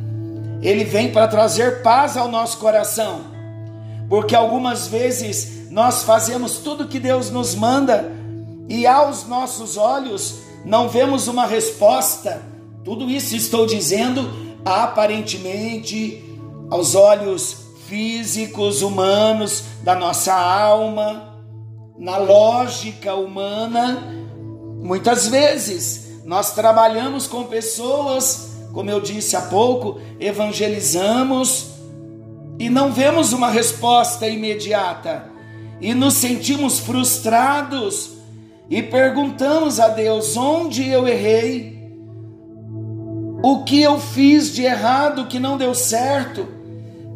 ele 0.60 0.82
vem 0.82 1.12
para 1.12 1.28
trazer 1.28 1.82
paz 1.84 2.16
ao 2.16 2.26
nosso 2.26 2.58
coração, 2.58 3.20
porque 4.08 4.34
algumas 4.34 4.88
vezes 4.88 5.57
nós 5.70 6.02
fazemos 6.02 6.58
tudo 6.58 6.88
que 6.88 6.98
Deus 6.98 7.30
nos 7.30 7.54
manda 7.54 8.10
e 8.68 8.86
aos 8.86 9.26
nossos 9.26 9.76
olhos 9.76 10.40
não 10.64 10.88
vemos 10.88 11.28
uma 11.28 11.46
resposta. 11.46 12.42
Tudo 12.84 13.10
isso 13.10 13.34
estou 13.36 13.66
dizendo 13.66 14.30
aparentemente 14.64 16.24
aos 16.70 16.94
olhos 16.94 17.68
físicos, 17.86 18.82
humanos, 18.82 19.64
da 19.82 19.94
nossa 19.94 20.34
alma, 20.34 21.40
na 21.98 22.18
lógica 22.18 23.14
humana. 23.14 24.02
Muitas 24.82 25.28
vezes 25.28 26.22
nós 26.24 26.54
trabalhamos 26.54 27.26
com 27.26 27.44
pessoas, 27.44 28.50
como 28.72 28.90
eu 28.90 29.00
disse 29.00 29.36
há 29.36 29.42
pouco, 29.42 30.00
evangelizamos 30.20 31.68
e 32.58 32.68
não 32.68 32.92
vemos 32.92 33.32
uma 33.32 33.48
resposta 33.48 34.28
imediata 34.28 35.37
e 35.80 35.94
nos 35.94 36.14
sentimos 36.14 36.78
frustrados 36.78 38.18
e 38.68 38.82
perguntamos 38.82 39.80
a 39.80 39.88
Deus 39.88 40.36
onde 40.36 40.86
eu 40.88 41.08
errei, 41.08 41.78
o 43.42 43.64
que 43.64 43.80
eu 43.80 43.98
fiz 43.98 44.52
de 44.52 44.64
errado 44.64 45.26
que 45.26 45.38
não 45.38 45.56
deu 45.56 45.74
certo. 45.74 46.46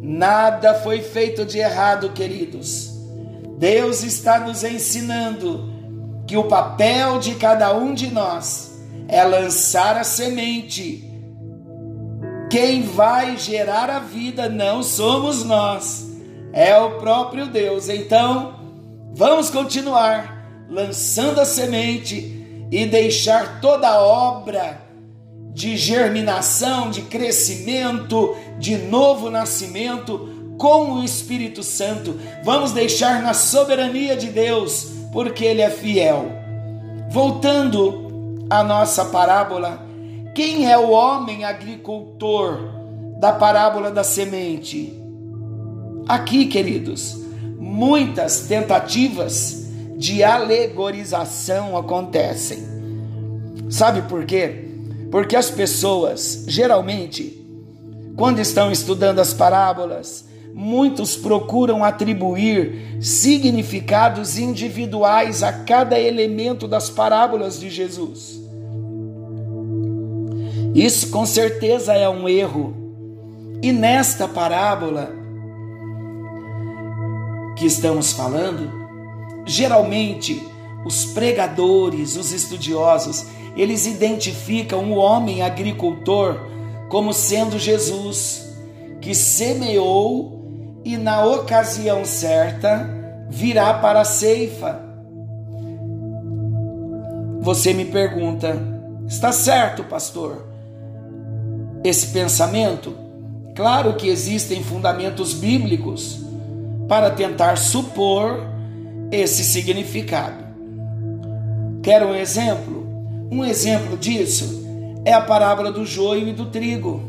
Nada 0.01 0.73
foi 0.75 1.01
feito 1.01 1.45
de 1.45 1.59
errado, 1.59 2.09
queridos. 2.09 2.91
Deus 3.57 4.03
está 4.03 4.39
nos 4.39 4.63
ensinando 4.63 5.71
que 6.25 6.35
o 6.35 6.45
papel 6.45 7.19
de 7.19 7.35
cada 7.35 7.75
um 7.75 7.93
de 7.93 8.11
nós 8.11 8.73
é 9.07 9.23
lançar 9.23 9.97
a 9.97 10.03
semente 10.03 11.09
Quem 12.49 12.81
vai 12.83 13.37
gerar 13.37 13.89
a 13.89 13.99
vida 13.99 14.47
não 14.49 14.83
somos 14.83 15.43
nós, 15.43 16.12
é 16.53 16.77
o 16.77 16.99
próprio 16.99 17.47
Deus. 17.47 17.89
Então, 17.89 18.53
vamos 19.13 19.49
continuar 19.49 20.65
lançando 20.69 21.41
a 21.41 21.45
semente 21.45 22.67
e 22.71 22.85
deixar 22.85 23.59
toda 23.59 23.89
a 23.89 24.01
obra 24.01 24.81
de 25.51 25.75
germinação, 25.75 26.89
de 26.89 27.01
crescimento, 27.01 28.35
de 28.57 28.77
novo 28.77 29.29
nascimento 29.29 30.55
com 30.57 30.93
o 30.93 31.03
Espírito 31.03 31.61
Santo. 31.63 32.19
Vamos 32.43 32.71
deixar 32.71 33.21
na 33.21 33.33
soberania 33.33 34.15
de 34.15 34.27
Deus, 34.27 34.91
porque 35.11 35.43
Ele 35.43 35.61
é 35.61 35.69
fiel. 35.69 36.25
Voltando 37.09 38.45
à 38.49 38.63
nossa 38.63 39.05
parábola, 39.05 39.85
quem 40.33 40.71
é 40.71 40.77
o 40.77 40.89
homem 40.89 41.43
agricultor 41.43 42.57
da 43.19 43.31
parábola 43.31 43.91
da 43.91 44.03
semente? 44.03 45.02
Aqui, 46.07 46.47
queridos, 46.47 47.17
muitas 47.57 48.41
tentativas 48.47 49.67
de 49.95 50.23
alegorização 50.23 51.77
acontecem. 51.77 52.59
Sabe 53.69 54.01
por 54.03 54.25
quê? 54.25 54.65
Porque 55.09 55.35
as 55.35 55.49
pessoas, 55.49 56.45
geralmente, 56.47 57.41
quando 58.17 58.39
estão 58.39 58.71
estudando 58.71 59.19
as 59.19 59.33
parábolas, 59.33 60.25
muitos 60.53 61.15
procuram 61.15 61.83
atribuir 61.83 62.97
significados 62.99 64.37
individuais 64.37 65.41
a 65.41 65.53
cada 65.53 65.97
elemento 65.97 66.67
das 66.67 66.89
parábolas 66.89 67.59
de 67.59 67.69
Jesus. 67.69 68.41
Isso 70.75 71.09
com 71.09 71.25
certeza 71.25 71.93
é 71.93 72.09
um 72.09 72.27
erro. 72.27 72.75
E 73.61 73.71
nesta 73.71 74.27
parábola 74.27 75.22
que 77.55 77.65
estamos 77.65 78.13
falando, 78.13 78.71
geralmente 79.45 80.45
os 80.85 81.05
pregadores, 81.05 82.15
os 82.15 82.31
estudiosos, 82.31 83.25
eles 83.55 83.85
identificam 83.85 84.91
o 84.91 84.95
homem 84.95 85.41
agricultor 85.41 86.39
como 86.89 87.13
sendo 87.13 87.57
Jesus, 87.57 88.47
que 88.99 89.13
semeou 89.13 90.81
e 90.83 90.97
na 90.97 91.25
ocasião 91.25 92.03
certa 92.05 92.89
virá 93.29 93.73
para 93.75 94.01
a 94.01 94.05
ceifa. 94.05 94.81
Você 97.41 97.73
me 97.73 97.85
pergunta, 97.85 98.57
está 99.07 99.31
certo, 99.31 99.83
pastor? 99.83 100.53
esse 101.83 102.07
pensamento? 102.07 102.95
Claro 103.55 103.95
que 103.95 104.07
existem 104.07 104.63
fundamentos 104.63 105.33
bíblicos 105.33 106.22
para 106.87 107.09
tentar 107.11 107.57
supor 107.57 108.39
esse 109.11 109.43
significado. 109.43 110.43
Quer 111.81 112.05
um 112.05 112.15
exemplo? 112.15 112.87
Um 113.31 113.43
exemplo 113.43 113.97
disso 113.97 114.63
é 115.05 115.13
a 115.13 115.21
parábola 115.21 115.71
do 115.71 115.85
joio 115.85 116.27
e 116.27 116.33
do 116.33 116.45
trigo. 116.45 117.01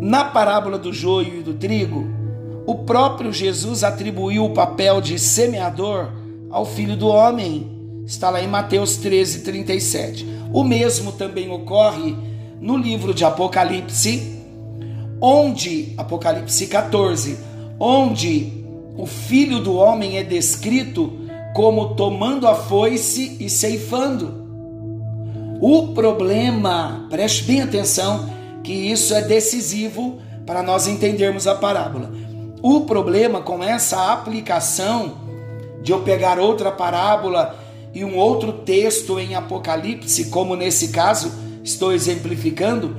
Na 0.00 0.24
parábola 0.24 0.78
do 0.78 0.92
joio 0.92 1.40
e 1.40 1.42
do 1.42 1.54
trigo, 1.54 2.06
o 2.66 2.76
próprio 2.76 3.32
Jesus 3.32 3.82
atribuiu 3.82 4.44
o 4.44 4.54
papel 4.54 5.00
de 5.00 5.18
semeador 5.18 6.10
ao 6.50 6.64
filho 6.64 6.96
do 6.96 7.08
homem. 7.08 7.68
Está 8.06 8.30
lá 8.30 8.40
em 8.40 8.46
Mateus 8.46 8.96
13, 8.98 9.40
37. 9.40 10.26
O 10.52 10.62
mesmo 10.62 11.12
também 11.12 11.50
ocorre 11.50 12.16
no 12.60 12.76
livro 12.76 13.12
de 13.12 13.24
Apocalipse, 13.24 14.44
onde, 15.20 15.94
Apocalipse 15.96 16.66
14, 16.66 17.38
onde 17.78 18.52
o 18.96 19.06
filho 19.06 19.60
do 19.60 19.74
homem 19.74 20.16
é 20.16 20.22
descrito 20.22 21.12
como 21.54 21.94
tomando 21.94 22.46
a 22.46 22.54
foice 22.54 23.36
e 23.40 23.48
ceifando. 23.48 24.46
O 25.60 25.88
problema, 25.88 27.06
preste 27.10 27.44
bem 27.44 27.62
atenção, 27.62 28.28
que 28.62 28.72
isso 28.72 29.14
é 29.14 29.22
decisivo 29.22 30.18
para 30.46 30.62
nós 30.62 30.86
entendermos 30.86 31.46
a 31.46 31.54
parábola. 31.54 32.12
O 32.62 32.82
problema 32.82 33.40
com 33.40 33.62
essa 33.62 34.12
aplicação 34.12 35.16
de 35.82 35.92
eu 35.92 36.00
pegar 36.00 36.38
outra 36.38 36.70
parábola 36.70 37.58
e 37.94 38.04
um 38.04 38.16
outro 38.16 38.52
texto 38.52 39.18
em 39.18 39.34
Apocalipse, 39.34 40.26
como 40.26 40.54
nesse 40.54 40.88
caso, 40.88 41.32
estou 41.62 41.92
exemplificando, 41.92 42.96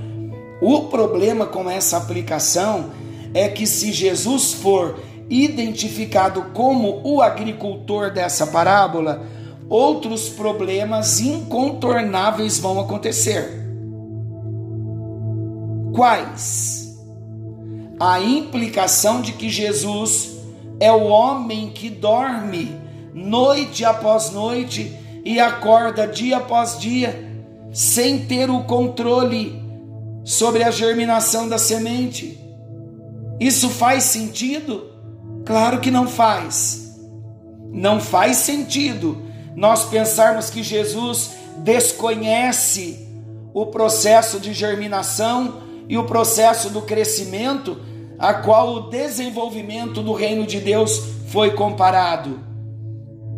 o 0.61 0.83
problema 0.83 1.45
com 1.45 1.69
essa 1.69 1.97
aplicação 1.97 2.91
é 3.33 3.47
que 3.47 3.65
se 3.65 3.91
Jesus 3.91 4.53
for 4.53 4.99
identificado 5.29 6.41
como 6.53 7.01
o 7.03 7.21
agricultor 7.21 8.11
dessa 8.11 8.47
parábola, 8.47 9.25
outros 9.69 10.29
problemas 10.29 11.19
incontornáveis 11.19 12.57
vão 12.57 12.79
acontecer. 12.79 13.63
Quais? 15.93 16.97
A 17.99 18.19
implicação 18.19 19.21
de 19.21 19.33
que 19.33 19.49
Jesus 19.49 20.37
é 20.79 20.91
o 20.91 21.07
homem 21.07 21.69
que 21.69 21.89
dorme 21.89 22.75
noite 23.13 23.83
após 23.83 24.31
noite 24.31 24.95
e 25.25 25.39
acorda 25.39 26.07
dia 26.07 26.37
após 26.37 26.79
dia 26.79 27.27
sem 27.71 28.25
ter 28.25 28.49
o 28.49 28.63
controle 28.63 29.61
sobre 30.23 30.63
a 30.63 30.71
germinação 30.71 31.47
da 31.47 31.57
semente. 31.57 32.39
Isso 33.39 33.69
faz 33.69 34.03
sentido? 34.05 34.87
Claro 35.45 35.79
que 35.79 35.89
não 35.89 36.07
faz. 36.07 36.97
Não 37.71 37.99
faz 37.99 38.37
sentido 38.37 39.17
nós 39.55 39.85
pensarmos 39.85 40.49
que 40.49 40.63
Jesus 40.63 41.31
desconhece 41.57 43.07
o 43.53 43.65
processo 43.65 44.39
de 44.39 44.53
germinação 44.53 45.61
e 45.87 45.97
o 45.97 46.05
processo 46.05 46.69
do 46.69 46.81
crescimento, 46.81 47.77
a 48.17 48.33
qual 48.33 48.75
o 48.75 48.89
desenvolvimento 48.89 50.01
do 50.01 50.13
reino 50.13 50.45
de 50.45 50.59
Deus 50.59 51.01
foi 51.27 51.51
comparado. 51.51 52.39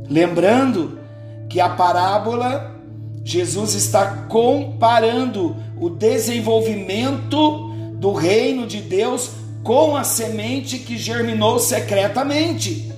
Lembrando 0.10 1.00
que 1.50 1.60
a 1.60 1.70
parábola 1.70 2.80
Jesus 3.24 3.74
está 3.74 4.26
comparando 4.28 5.56
o 5.80 5.90
desenvolvimento 5.90 7.70
do 7.96 8.14
reino 8.14 8.66
de 8.66 8.82
Deus 8.82 9.30
com 9.64 9.96
a 9.96 10.04
semente 10.04 10.80
que 10.80 10.98
germinou 10.98 11.60
secretamente. 11.60 12.92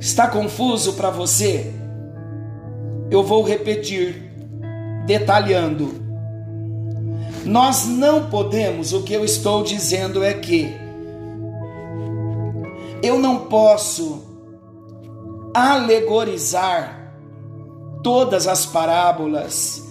Está 0.00 0.28
confuso 0.28 0.94
para 0.94 1.10
você? 1.10 1.72
Eu 3.10 3.22
vou 3.22 3.42
repetir, 3.42 4.30
detalhando. 5.06 5.94
Nós 7.44 7.86
não 7.86 8.26
podemos, 8.26 8.92
o 8.92 9.02
que 9.02 9.12
eu 9.14 9.24
estou 9.24 9.62
dizendo 9.62 10.24
é 10.24 10.34
que 10.34 10.74
eu 13.02 13.18
não 13.18 13.46
posso 13.46 14.24
alegorizar 15.54 17.12
todas 18.02 18.46
as 18.46 18.66
parábolas. 18.66 19.82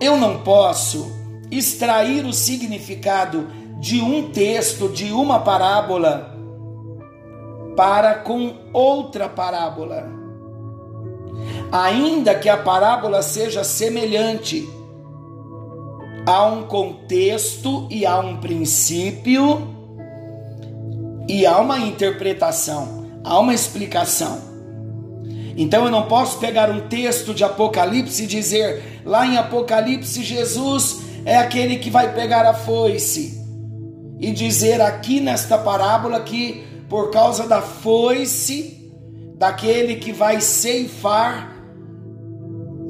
Eu 0.00 0.16
não 0.16 0.38
posso 0.42 1.19
extrair 1.50 2.24
o 2.24 2.32
significado 2.32 3.48
de 3.78 4.00
um 4.00 4.30
texto, 4.30 4.88
de 4.88 5.10
uma 5.10 5.40
parábola, 5.40 6.36
para 7.76 8.14
com 8.14 8.54
outra 8.72 9.28
parábola. 9.28 10.06
Ainda 11.72 12.34
que 12.34 12.48
a 12.48 12.56
parábola 12.56 13.22
seja 13.22 13.64
semelhante, 13.64 14.68
há 16.26 16.44
um 16.44 16.64
contexto 16.64 17.86
e 17.90 18.04
há 18.04 18.18
um 18.18 18.36
princípio 18.36 19.68
e 21.28 21.46
há 21.46 21.58
uma 21.58 21.78
interpretação, 21.78 23.06
há 23.24 23.38
uma 23.38 23.54
explicação. 23.54 24.50
Então 25.56 25.84
eu 25.84 25.90
não 25.90 26.06
posso 26.06 26.38
pegar 26.38 26.70
um 26.70 26.88
texto 26.88 27.32
de 27.32 27.44
Apocalipse 27.44 28.24
e 28.24 28.26
dizer, 28.26 29.00
lá 29.04 29.26
em 29.26 29.36
Apocalipse, 29.36 30.22
Jesus 30.22 31.09
é 31.24 31.36
aquele 31.36 31.78
que 31.78 31.90
vai 31.90 32.14
pegar 32.14 32.46
a 32.46 32.54
foice, 32.54 33.40
e 34.18 34.32
dizer 34.32 34.80
aqui 34.80 35.18
nesta 35.18 35.56
parábola 35.56 36.20
que 36.20 36.62
por 36.88 37.10
causa 37.10 37.46
da 37.46 37.62
foice, 37.62 38.92
daquele 39.36 39.96
que 39.96 40.12
vai 40.12 40.40
ceifar, 40.40 41.56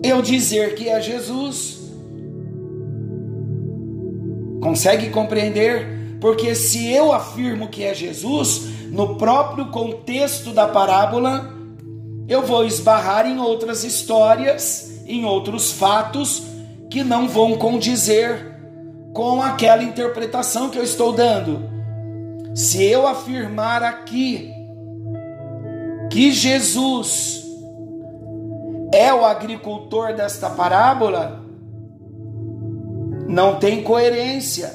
eu 0.02 0.22
dizer 0.22 0.74
que 0.74 0.88
é 0.88 1.00
Jesus. 1.00 1.78
Consegue 4.60 5.10
compreender? 5.10 6.18
Porque 6.20 6.54
se 6.54 6.90
eu 6.90 7.12
afirmo 7.12 7.68
que 7.68 7.84
é 7.84 7.94
Jesus, 7.94 8.62
no 8.90 9.16
próprio 9.16 9.66
contexto 9.66 10.52
da 10.52 10.66
parábola, 10.66 11.54
eu 12.26 12.42
vou 12.42 12.64
esbarrar 12.64 13.26
em 13.26 13.38
outras 13.38 13.84
histórias, 13.84 15.02
em 15.06 15.24
outros 15.24 15.72
fatos 15.72 16.42
que 16.90 17.04
não 17.04 17.28
vão 17.28 17.56
condizer 17.56 18.50
com 19.14 19.40
aquela 19.40 19.82
interpretação 19.82 20.68
que 20.68 20.78
eu 20.78 20.82
estou 20.82 21.12
dando. 21.12 21.70
Se 22.54 22.84
eu 22.84 23.06
afirmar 23.06 23.82
aqui 23.82 24.52
que 26.10 26.32
Jesus 26.32 27.44
é 28.92 29.14
o 29.14 29.24
agricultor 29.24 30.14
desta 30.14 30.50
parábola, 30.50 31.44
não 33.28 33.60
tem 33.60 33.84
coerência, 33.84 34.74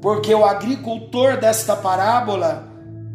porque 0.00 0.34
o 0.34 0.44
agricultor 0.44 1.36
desta 1.36 1.76
parábola 1.76 2.66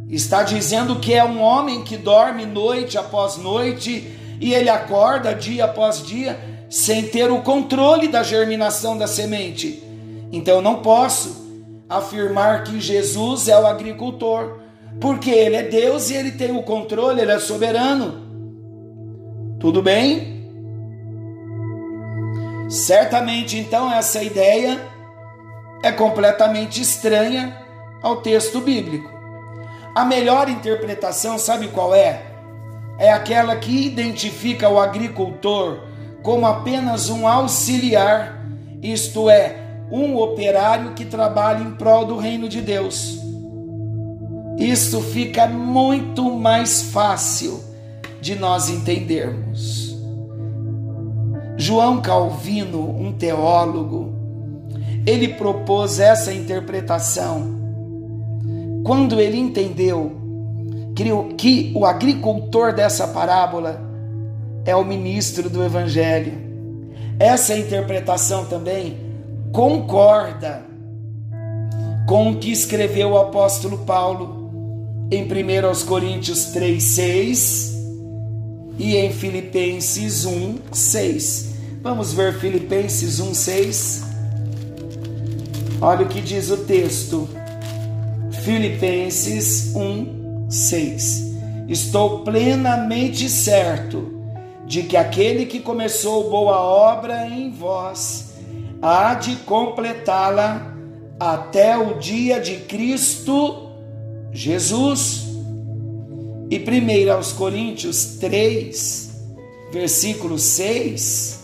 está 0.08 0.44
dizendo 0.44 1.00
que 1.00 1.16
é 1.16 1.24
um 1.24 1.42
homem 1.42 1.84
que 1.84 1.98
dorme 1.98 2.46
noite 2.46 2.96
após 2.96 3.38
noite 3.38 4.16
e 4.40 4.54
ele 4.54 4.70
acorda 4.70 5.34
dia 5.34 5.66
após 5.66 6.04
dia 6.06 6.59
sem 6.70 7.08
ter 7.08 7.32
o 7.32 7.42
controle 7.42 8.08
da 8.08 8.22
germinação 8.22 8.98
da 8.98 9.08
semente. 9.08 9.84
Então 10.32 10.62
não 10.62 10.82
posso 10.82 11.48
afirmar 11.90 12.64
que 12.64 12.80
Jesus 12.80 13.48
é 13.48 13.60
o 13.60 13.66
agricultor, 13.66 14.60
porque 15.02 15.32
ele 15.32 15.56
é 15.56 15.64
Deus 15.64 16.10
e 16.10 16.16
ele 16.16 16.32
tem 16.32 16.56
o 16.56 16.62
controle, 16.62 17.22
ele 17.22 17.32
é 17.32 17.40
soberano. 17.40 18.28
Tudo 19.60 19.82
bem? 19.82 20.40
Certamente, 22.70 23.58
então, 23.58 23.92
essa 23.92 24.22
ideia 24.22 24.80
é 25.84 25.92
completamente 25.92 26.80
estranha 26.80 27.58
ao 28.02 28.18
texto 28.18 28.62
bíblico. 28.62 29.10
A 29.96 30.06
melhor 30.06 30.48
interpretação, 30.48 31.40
sabe 31.40 31.70
qual 31.70 31.96
é? 31.96 32.22
É 33.00 33.12
aquela 33.12 33.56
que 33.56 33.88
identifica 33.88 34.70
o 34.70 34.80
agricultor 34.80 35.89
como 36.24 36.46
apenas 36.46 37.10
um 37.10 37.28
auxiliar, 37.28 38.46
isto 38.82 39.30
é, 39.30 39.86
um 39.92 40.18
operário 40.18 40.94
que 40.94 41.06
trabalha 41.06 41.64
em 41.64 41.72
prol 41.72 42.06
do 42.06 42.18
reino 42.18 42.48
de 42.48 42.62
Deus. 42.62 43.20
Isso 44.58 45.02
fica 45.02 45.48
muito 45.48 46.32
mais 46.36 46.82
fácil 46.82 47.64
de 48.22 48.36
nós 48.36 48.70
entendermos. 48.70 49.98
João 51.58 52.02
Calvino, 52.02 52.90
um 52.90 53.14
teólogo, 53.14 54.14
ele 55.06 55.30
propôs 55.30 56.00
essa 56.00 56.34
interpretação 56.34 57.58
quando 58.84 59.20
ele 59.20 59.38
entendeu 59.38 60.18
que 61.38 61.72
o 61.76 61.86
agricultor 61.86 62.74
dessa 62.74 63.08
parábola 63.08 63.89
é 64.66 64.76
o 64.76 64.84
ministro 64.84 65.50
do 65.50 65.64
Evangelho. 65.64 66.34
Essa 67.20 67.58
interpretação 67.58 68.46
também 68.46 68.98
concorda 69.52 70.64
com 72.08 72.32
o 72.32 72.38
que 72.38 72.52
escreveu 72.52 73.12
o 73.12 73.18
apóstolo 73.18 73.80
Paulo 73.80 74.50
em 75.12 75.24
1 75.24 75.86
Coríntios 75.86 76.46
3, 76.46 76.82
6 76.82 77.74
e 78.78 78.96
em 78.96 79.12
Filipenses 79.12 80.26
1, 80.26 80.56
6. 80.72 81.50
Vamos 81.82 82.14
ver 82.14 82.40
Filipenses 82.40 83.20
1, 83.20 83.34
6. 83.34 84.04
Olha 85.82 86.06
o 86.06 86.10
que 86.10 86.22
diz 86.22 86.50
o 86.50 86.58
texto. 86.58 87.28
Filipenses 88.44 89.74
1, 89.76 90.50
6. 90.50 91.34
Estou 91.68 92.20
plenamente 92.24 93.30
certo 93.30 94.19
de 94.70 94.84
que 94.84 94.96
aquele 94.96 95.48
que 95.48 95.60
começou 95.60 96.30
boa 96.30 96.60
obra 96.60 97.26
em 97.26 97.50
vós 97.50 98.36
há 98.80 99.16
de 99.16 99.36
completá-la 99.38 100.76
até 101.20 101.76
o 101.76 101.98
dia 101.98 102.40
de 102.40 102.58
Cristo 102.58 103.72
Jesus. 104.32 105.28
E 106.52 106.58
1 106.60 107.12
aos 107.12 107.32
Coríntios 107.32 108.18
3, 108.20 109.10
versículo 109.72 110.38
6. 110.38 111.40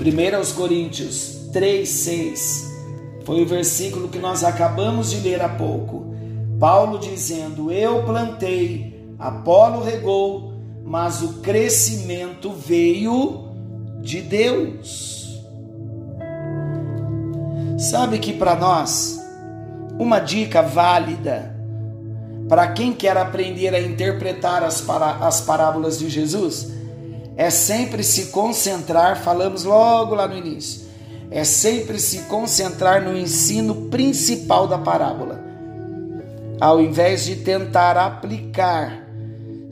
1 0.00 0.36
aos 0.36 0.50
Coríntios 0.52 1.50
3, 1.52 1.86
6 1.86 2.72
foi 3.26 3.42
o 3.42 3.46
versículo 3.46 4.08
que 4.08 4.18
nós 4.18 4.44
acabamos 4.44 5.10
de 5.10 5.20
ler 5.20 5.42
há 5.42 5.48
pouco. 5.50 6.14
Paulo 6.58 6.98
dizendo: 6.98 7.70
Eu 7.70 8.02
plantei, 8.04 8.91
Apolo 9.22 9.84
regou, 9.84 10.52
mas 10.84 11.22
o 11.22 11.34
crescimento 11.34 12.52
veio 12.52 13.50
de 14.00 14.20
Deus. 14.20 15.40
Sabe 17.78 18.18
que 18.18 18.32
para 18.32 18.56
nós, 18.56 19.24
uma 19.96 20.18
dica 20.18 20.60
válida 20.60 21.56
para 22.48 22.66
quem 22.72 22.92
quer 22.92 23.16
aprender 23.16 23.72
a 23.74 23.80
interpretar 23.80 24.64
as, 24.64 24.84
as 25.20 25.40
parábolas 25.40 26.00
de 26.00 26.10
Jesus 26.10 26.72
é 27.36 27.48
sempre 27.48 28.02
se 28.02 28.26
concentrar, 28.26 29.22
falamos 29.22 29.62
logo 29.62 30.16
lá 30.16 30.26
no 30.26 30.36
início, 30.36 30.82
é 31.30 31.44
sempre 31.44 32.00
se 32.00 32.22
concentrar 32.22 33.02
no 33.02 33.16
ensino 33.16 33.88
principal 33.88 34.66
da 34.66 34.78
parábola, 34.78 35.40
ao 36.60 36.80
invés 36.80 37.24
de 37.24 37.36
tentar 37.36 37.96
aplicar 37.96 39.11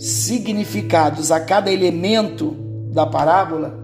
significados 0.00 1.30
a 1.30 1.38
cada 1.38 1.70
elemento 1.70 2.56
da 2.90 3.04
parábola, 3.04 3.78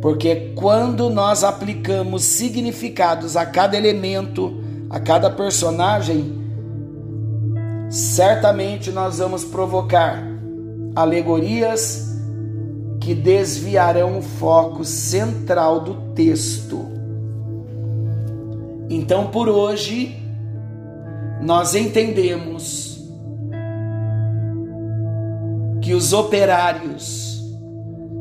porque 0.00 0.52
quando 0.54 1.10
nós 1.10 1.42
aplicamos 1.42 2.22
significados 2.22 3.36
a 3.36 3.44
cada 3.44 3.76
elemento, 3.76 4.62
a 4.88 5.00
cada 5.00 5.28
personagem, 5.28 6.38
certamente 7.90 8.92
nós 8.92 9.18
vamos 9.18 9.42
provocar 9.42 10.22
alegorias 10.94 12.16
que 13.00 13.12
desviarão 13.12 14.20
o 14.20 14.22
foco 14.22 14.84
central 14.84 15.80
do 15.80 16.14
texto. 16.14 16.86
Então, 18.88 19.26
por 19.26 19.48
hoje, 19.48 20.22
nós 21.42 21.74
entendemos 21.74 22.89
que 25.90 25.94
os 25.94 26.12
operários 26.12 27.42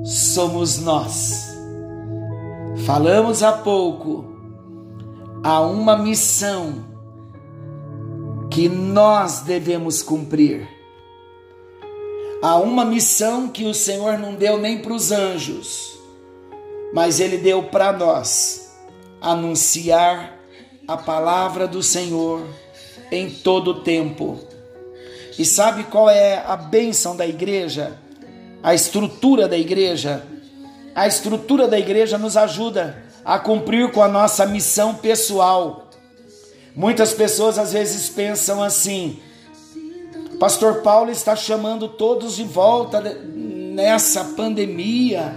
somos 0.03 0.79
nós. 0.79 1.55
Falamos 2.83 3.43
há 3.43 3.51
pouco, 3.51 4.25
há 5.43 5.61
uma 5.61 5.95
missão 5.95 6.83
que 8.49 8.67
nós 8.67 9.41
devemos 9.41 10.01
cumprir. 10.01 10.67
Há 12.41 12.55
uma 12.55 12.83
missão 12.83 13.47
que 13.47 13.65
o 13.65 13.73
Senhor 13.75 14.17
não 14.17 14.33
deu 14.33 14.57
nem 14.57 14.79
para 14.79 14.93
os 14.93 15.11
anjos, 15.11 15.95
mas 16.91 17.19
Ele 17.19 17.37
deu 17.37 17.65
para 17.65 17.93
nós 17.93 18.79
anunciar 19.21 20.39
a 20.87 20.97
palavra 20.97 21.67
do 21.67 21.83
Senhor 21.83 22.41
em 23.11 23.29
todo 23.29 23.69
o 23.69 23.81
tempo 23.81 24.48
e 25.37 25.45
sabe 25.45 25.83
qual 25.83 26.09
é 26.09 26.43
a 26.45 26.55
bênção 26.55 27.15
da 27.15 27.25
igreja? 27.25 27.97
A 28.61 28.73
estrutura 28.73 29.47
da 29.47 29.57
igreja? 29.57 30.23
A 30.95 31.07
estrutura 31.07 31.67
da 31.67 31.79
igreja 31.79 32.17
nos 32.17 32.35
ajuda 32.35 33.03
a 33.23 33.37
cumprir 33.37 33.91
com 33.91 34.01
a 34.01 34.07
nossa 34.07 34.45
missão 34.45 34.95
pessoal. 34.95 35.89
Muitas 36.75 37.13
pessoas 37.13 37.57
às 37.57 37.73
vezes 37.73 38.09
pensam 38.09 38.61
assim: 38.61 39.19
Pastor 40.39 40.81
Paulo 40.81 41.11
está 41.11 41.35
chamando 41.35 41.87
todos 41.87 42.35
de 42.35 42.43
volta 42.43 43.01
nessa 43.01 44.23
pandemia, 44.23 45.35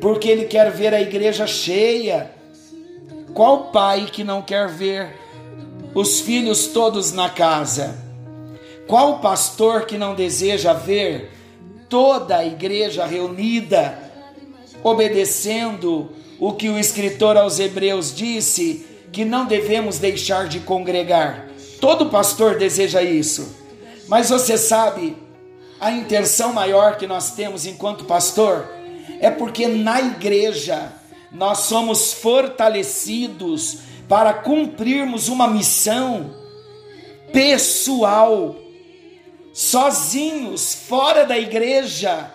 porque 0.00 0.28
ele 0.28 0.44
quer 0.44 0.70
ver 0.70 0.94
a 0.94 1.00
igreja 1.00 1.46
cheia. 1.46 2.30
Qual 3.34 3.70
pai 3.70 4.06
que 4.12 4.24
não 4.24 4.42
quer 4.42 4.68
ver 4.68 5.16
os 5.94 6.20
filhos 6.20 6.68
todos 6.68 7.12
na 7.12 7.28
casa? 7.28 8.09
Qual 8.90 9.20
pastor 9.20 9.86
que 9.86 9.96
não 9.96 10.16
deseja 10.16 10.72
ver 10.72 11.30
toda 11.88 12.38
a 12.38 12.44
igreja 12.44 13.06
reunida, 13.06 13.96
obedecendo 14.82 16.10
o 16.40 16.54
que 16.54 16.68
o 16.68 16.76
escritor 16.76 17.36
aos 17.36 17.60
Hebreus 17.60 18.12
disse, 18.12 18.84
que 19.12 19.24
não 19.24 19.46
devemos 19.46 20.00
deixar 20.00 20.48
de 20.48 20.58
congregar? 20.58 21.46
Todo 21.80 22.10
pastor 22.10 22.58
deseja 22.58 23.00
isso. 23.00 23.54
Mas 24.08 24.28
você 24.28 24.58
sabe, 24.58 25.16
a 25.80 25.92
intenção 25.92 26.52
maior 26.52 26.96
que 26.96 27.06
nós 27.06 27.30
temos 27.30 27.66
enquanto 27.66 28.04
pastor 28.06 28.68
é 29.20 29.30
porque 29.30 29.68
na 29.68 30.00
igreja 30.00 30.92
nós 31.30 31.58
somos 31.58 32.12
fortalecidos 32.12 33.82
para 34.08 34.32
cumprirmos 34.34 35.28
uma 35.28 35.46
missão 35.46 36.34
pessoal 37.32 38.56
sozinhos, 39.60 40.74
fora 40.74 41.26
da 41.26 41.36
igreja, 41.38 42.30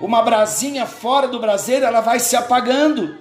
uma 0.00 0.22
brasinha 0.22 0.86
fora 0.86 1.28
do 1.28 1.38
braseiro, 1.38 1.84
ela 1.84 2.00
vai 2.00 2.18
se 2.18 2.34
apagando. 2.34 3.18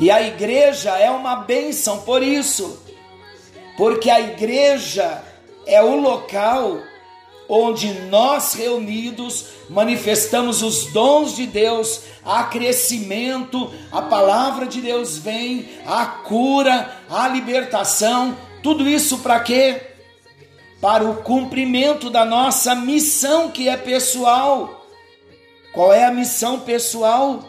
E 0.00 0.12
a 0.12 0.22
igreja 0.22 0.96
é 0.96 1.10
uma 1.10 1.34
bênção 1.34 2.02
por 2.02 2.22
isso, 2.22 2.80
porque 3.76 4.08
a 4.10 4.20
igreja 4.20 5.24
é 5.66 5.82
o 5.82 5.96
local 5.96 6.78
onde 7.48 7.92
nós 8.08 8.54
reunidos 8.54 9.46
manifestamos 9.68 10.62
os 10.62 10.86
dons 10.92 11.34
de 11.34 11.48
Deus, 11.48 12.02
há 12.24 12.44
crescimento, 12.44 13.72
a 13.90 14.02
palavra 14.02 14.66
de 14.66 14.80
Deus 14.80 15.18
vem, 15.18 15.68
a 15.84 16.06
cura, 16.06 16.96
a 17.10 17.26
libertação, 17.26 18.36
tudo 18.62 18.88
isso 18.88 19.18
para 19.18 19.40
quê? 19.40 19.93
Para 20.84 21.02
o 21.02 21.22
cumprimento 21.22 22.10
da 22.10 22.26
nossa 22.26 22.74
missão 22.74 23.50
que 23.50 23.70
é 23.70 23.74
pessoal. 23.74 24.86
Qual 25.72 25.90
é 25.90 26.04
a 26.04 26.10
missão 26.10 26.60
pessoal? 26.60 27.42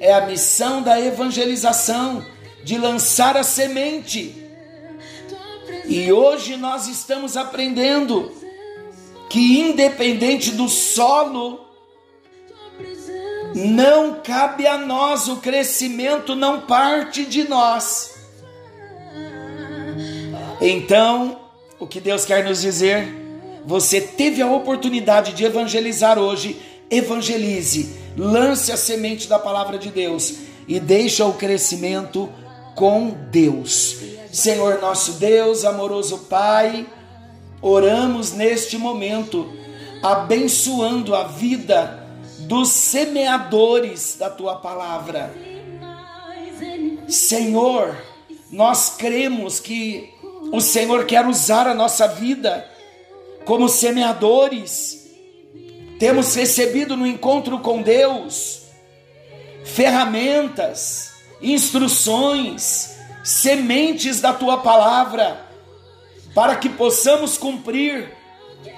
É 0.00 0.14
a 0.14 0.22
missão 0.22 0.80
da 0.80 0.98
evangelização, 0.98 2.24
de 2.64 2.78
lançar 2.78 3.36
a 3.36 3.42
semente. 3.42 4.34
E 5.84 6.10
hoje 6.10 6.56
nós 6.56 6.88
estamos 6.88 7.36
aprendendo 7.36 8.32
que, 9.28 9.60
independente 9.60 10.50
do 10.50 10.70
solo, 10.70 11.66
não 13.54 14.22
cabe 14.22 14.66
a 14.66 14.78
nós, 14.78 15.28
o 15.28 15.36
crescimento 15.36 16.34
não 16.34 16.62
parte 16.62 17.26
de 17.26 17.46
nós. 17.46 18.14
Então, 20.62 21.47
o 21.80 21.86
que 21.86 22.00
Deus 22.00 22.24
quer 22.24 22.44
nos 22.44 22.60
dizer? 22.60 23.08
Você 23.64 24.00
teve 24.00 24.42
a 24.42 24.50
oportunidade 24.50 25.32
de 25.32 25.44
evangelizar 25.44 26.18
hoje, 26.18 26.60
evangelize, 26.90 27.96
lance 28.16 28.72
a 28.72 28.76
semente 28.76 29.28
da 29.28 29.38
palavra 29.38 29.78
de 29.78 29.90
Deus 29.90 30.34
e 30.66 30.80
deixa 30.80 31.24
o 31.24 31.34
crescimento 31.34 32.28
com 32.74 33.10
Deus. 33.30 33.96
Senhor 34.32 34.80
nosso 34.80 35.12
Deus, 35.14 35.64
amoroso 35.64 36.18
Pai, 36.30 36.86
oramos 37.60 38.32
neste 38.32 38.76
momento, 38.76 39.52
abençoando 40.02 41.14
a 41.14 41.24
vida 41.24 42.06
dos 42.40 42.70
semeadores 42.70 44.16
da 44.18 44.30
tua 44.30 44.56
palavra. 44.56 45.34
Senhor, 47.08 47.96
nós 48.50 48.94
cremos 48.96 49.60
que 49.60 50.17
o 50.52 50.60
Senhor 50.60 51.04
quer 51.04 51.26
usar 51.26 51.66
a 51.66 51.74
nossa 51.74 52.06
vida 52.08 52.68
como 53.44 53.68
semeadores. 53.68 55.08
Temos 55.98 56.34
recebido 56.34 56.96
no 56.96 57.06
encontro 57.06 57.58
com 57.58 57.82
Deus 57.82 58.58
ferramentas, 59.64 61.12
instruções, 61.42 62.96
sementes 63.22 64.20
da 64.20 64.32
tua 64.32 64.58
palavra 64.58 65.46
para 66.34 66.56
que 66.56 66.68
possamos 66.68 67.36
cumprir 67.36 68.16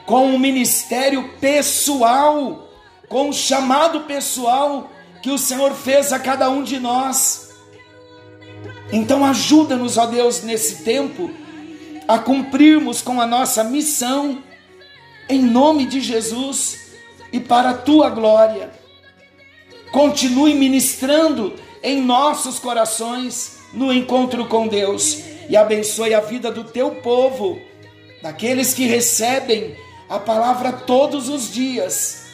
com 0.06 0.34
o 0.34 0.38
ministério 0.38 1.30
pessoal, 1.40 2.68
com 3.08 3.28
o 3.28 3.32
chamado 3.32 4.00
pessoal 4.00 4.90
que 5.22 5.30
o 5.30 5.38
Senhor 5.38 5.74
fez 5.74 6.12
a 6.12 6.18
cada 6.18 6.48
um 6.50 6.62
de 6.62 6.80
nós. 6.80 7.50
Então 8.92 9.24
ajuda-nos, 9.24 9.96
ó 9.96 10.06
Deus, 10.06 10.42
nesse 10.42 10.82
tempo 10.82 11.30
a 12.10 12.18
cumprirmos 12.18 13.00
com 13.00 13.20
a 13.20 13.26
nossa 13.26 13.62
missão 13.62 14.42
em 15.28 15.40
nome 15.40 15.86
de 15.86 16.00
Jesus 16.00 16.90
e 17.32 17.38
para 17.38 17.70
a 17.70 17.74
tua 17.74 18.10
glória. 18.10 18.68
Continue 19.92 20.54
ministrando 20.54 21.54
em 21.80 22.02
nossos 22.02 22.58
corações 22.58 23.60
no 23.72 23.92
encontro 23.92 24.44
com 24.48 24.66
Deus 24.66 25.20
e 25.48 25.56
abençoe 25.56 26.12
a 26.12 26.18
vida 26.18 26.50
do 26.50 26.64
teu 26.64 26.96
povo, 26.96 27.60
daqueles 28.20 28.74
que 28.74 28.86
recebem 28.86 29.76
a 30.08 30.18
palavra 30.18 30.72
todos 30.72 31.28
os 31.28 31.52
dias. 31.52 32.24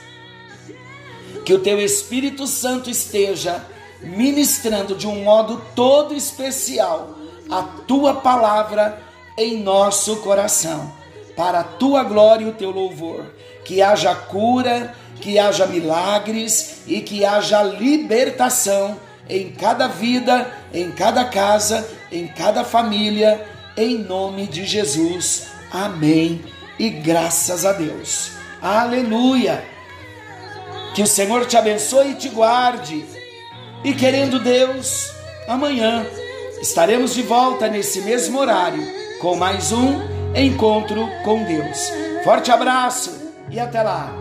Que 1.44 1.52
o 1.52 1.58
teu 1.58 1.78
Espírito 1.78 2.46
Santo 2.46 2.88
esteja 2.88 3.62
ministrando 4.00 4.94
de 4.94 5.06
um 5.06 5.22
modo 5.22 5.62
todo 5.74 6.14
especial 6.14 7.14
a 7.50 7.62
tua 7.86 8.14
palavra 8.14 9.04
em 9.36 9.58
nosso 9.58 10.16
coração, 10.16 10.92
para 11.36 11.60
a 11.60 11.64
tua 11.64 12.02
glória 12.02 12.44
e 12.44 12.48
o 12.48 12.54
teu 12.54 12.70
louvor. 12.70 13.26
Que 13.64 13.82
haja 13.82 14.14
cura, 14.14 14.94
que 15.20 15.38
haja 15.38 15.66
milagres 15.66 16.82
e 16.86 17.00
que 17.00 17.24
haja 17.24 17.62
libertação 17.62 18.98
em 19.28 19.50
cada 19.50 19.88
vida, 19.88 20.50
em 20.72 20.90
cada 20.90 21.24
casa, 21.24 21.86
em 22.10 22.26
cada 22.26 22.64
família, 22.64 23.46
em 23.76 23.98
nome 23.98 24.46
de 24.46 24.64
Jesus. 24.64 25.48
Amém. 25.70 26.44
E 26.78 26.88
graças 26.88 27.64
a 27.64 27.72
Deus. 27.72 28.30
Aleluia. 28.62 29.64
Que 30.94 31.02
o 31.02 31.06
Senhor 31.06 31.44
te 31.46 31.56
abençoe 31.56 32.12
e 32.12 32.14
te 32.14 32.28
guarde. 32.28 33.04
E 33.84 33.92
querendo 33.92 34.38
Deus, 34.38 35.10
amanhã 35.46 36.06
estaremos 36.62 37.14
de 37.14 37.22
volta 37.22 37.68
nesse 37.68 38.00
mesmo 38.00 38.38
horário 38.38 39.05
com 39.20 39.36
mais 39.36 39.72
um 39.72 40.00
encontro 40.34 41.08
com 41.24 41.42
Deus. 41.44 41.90
Forte 42.24 42.50
abraço 42.50 43.32
e 43.50 43.58
até 43.58 43.82
lá! 43.82 44.12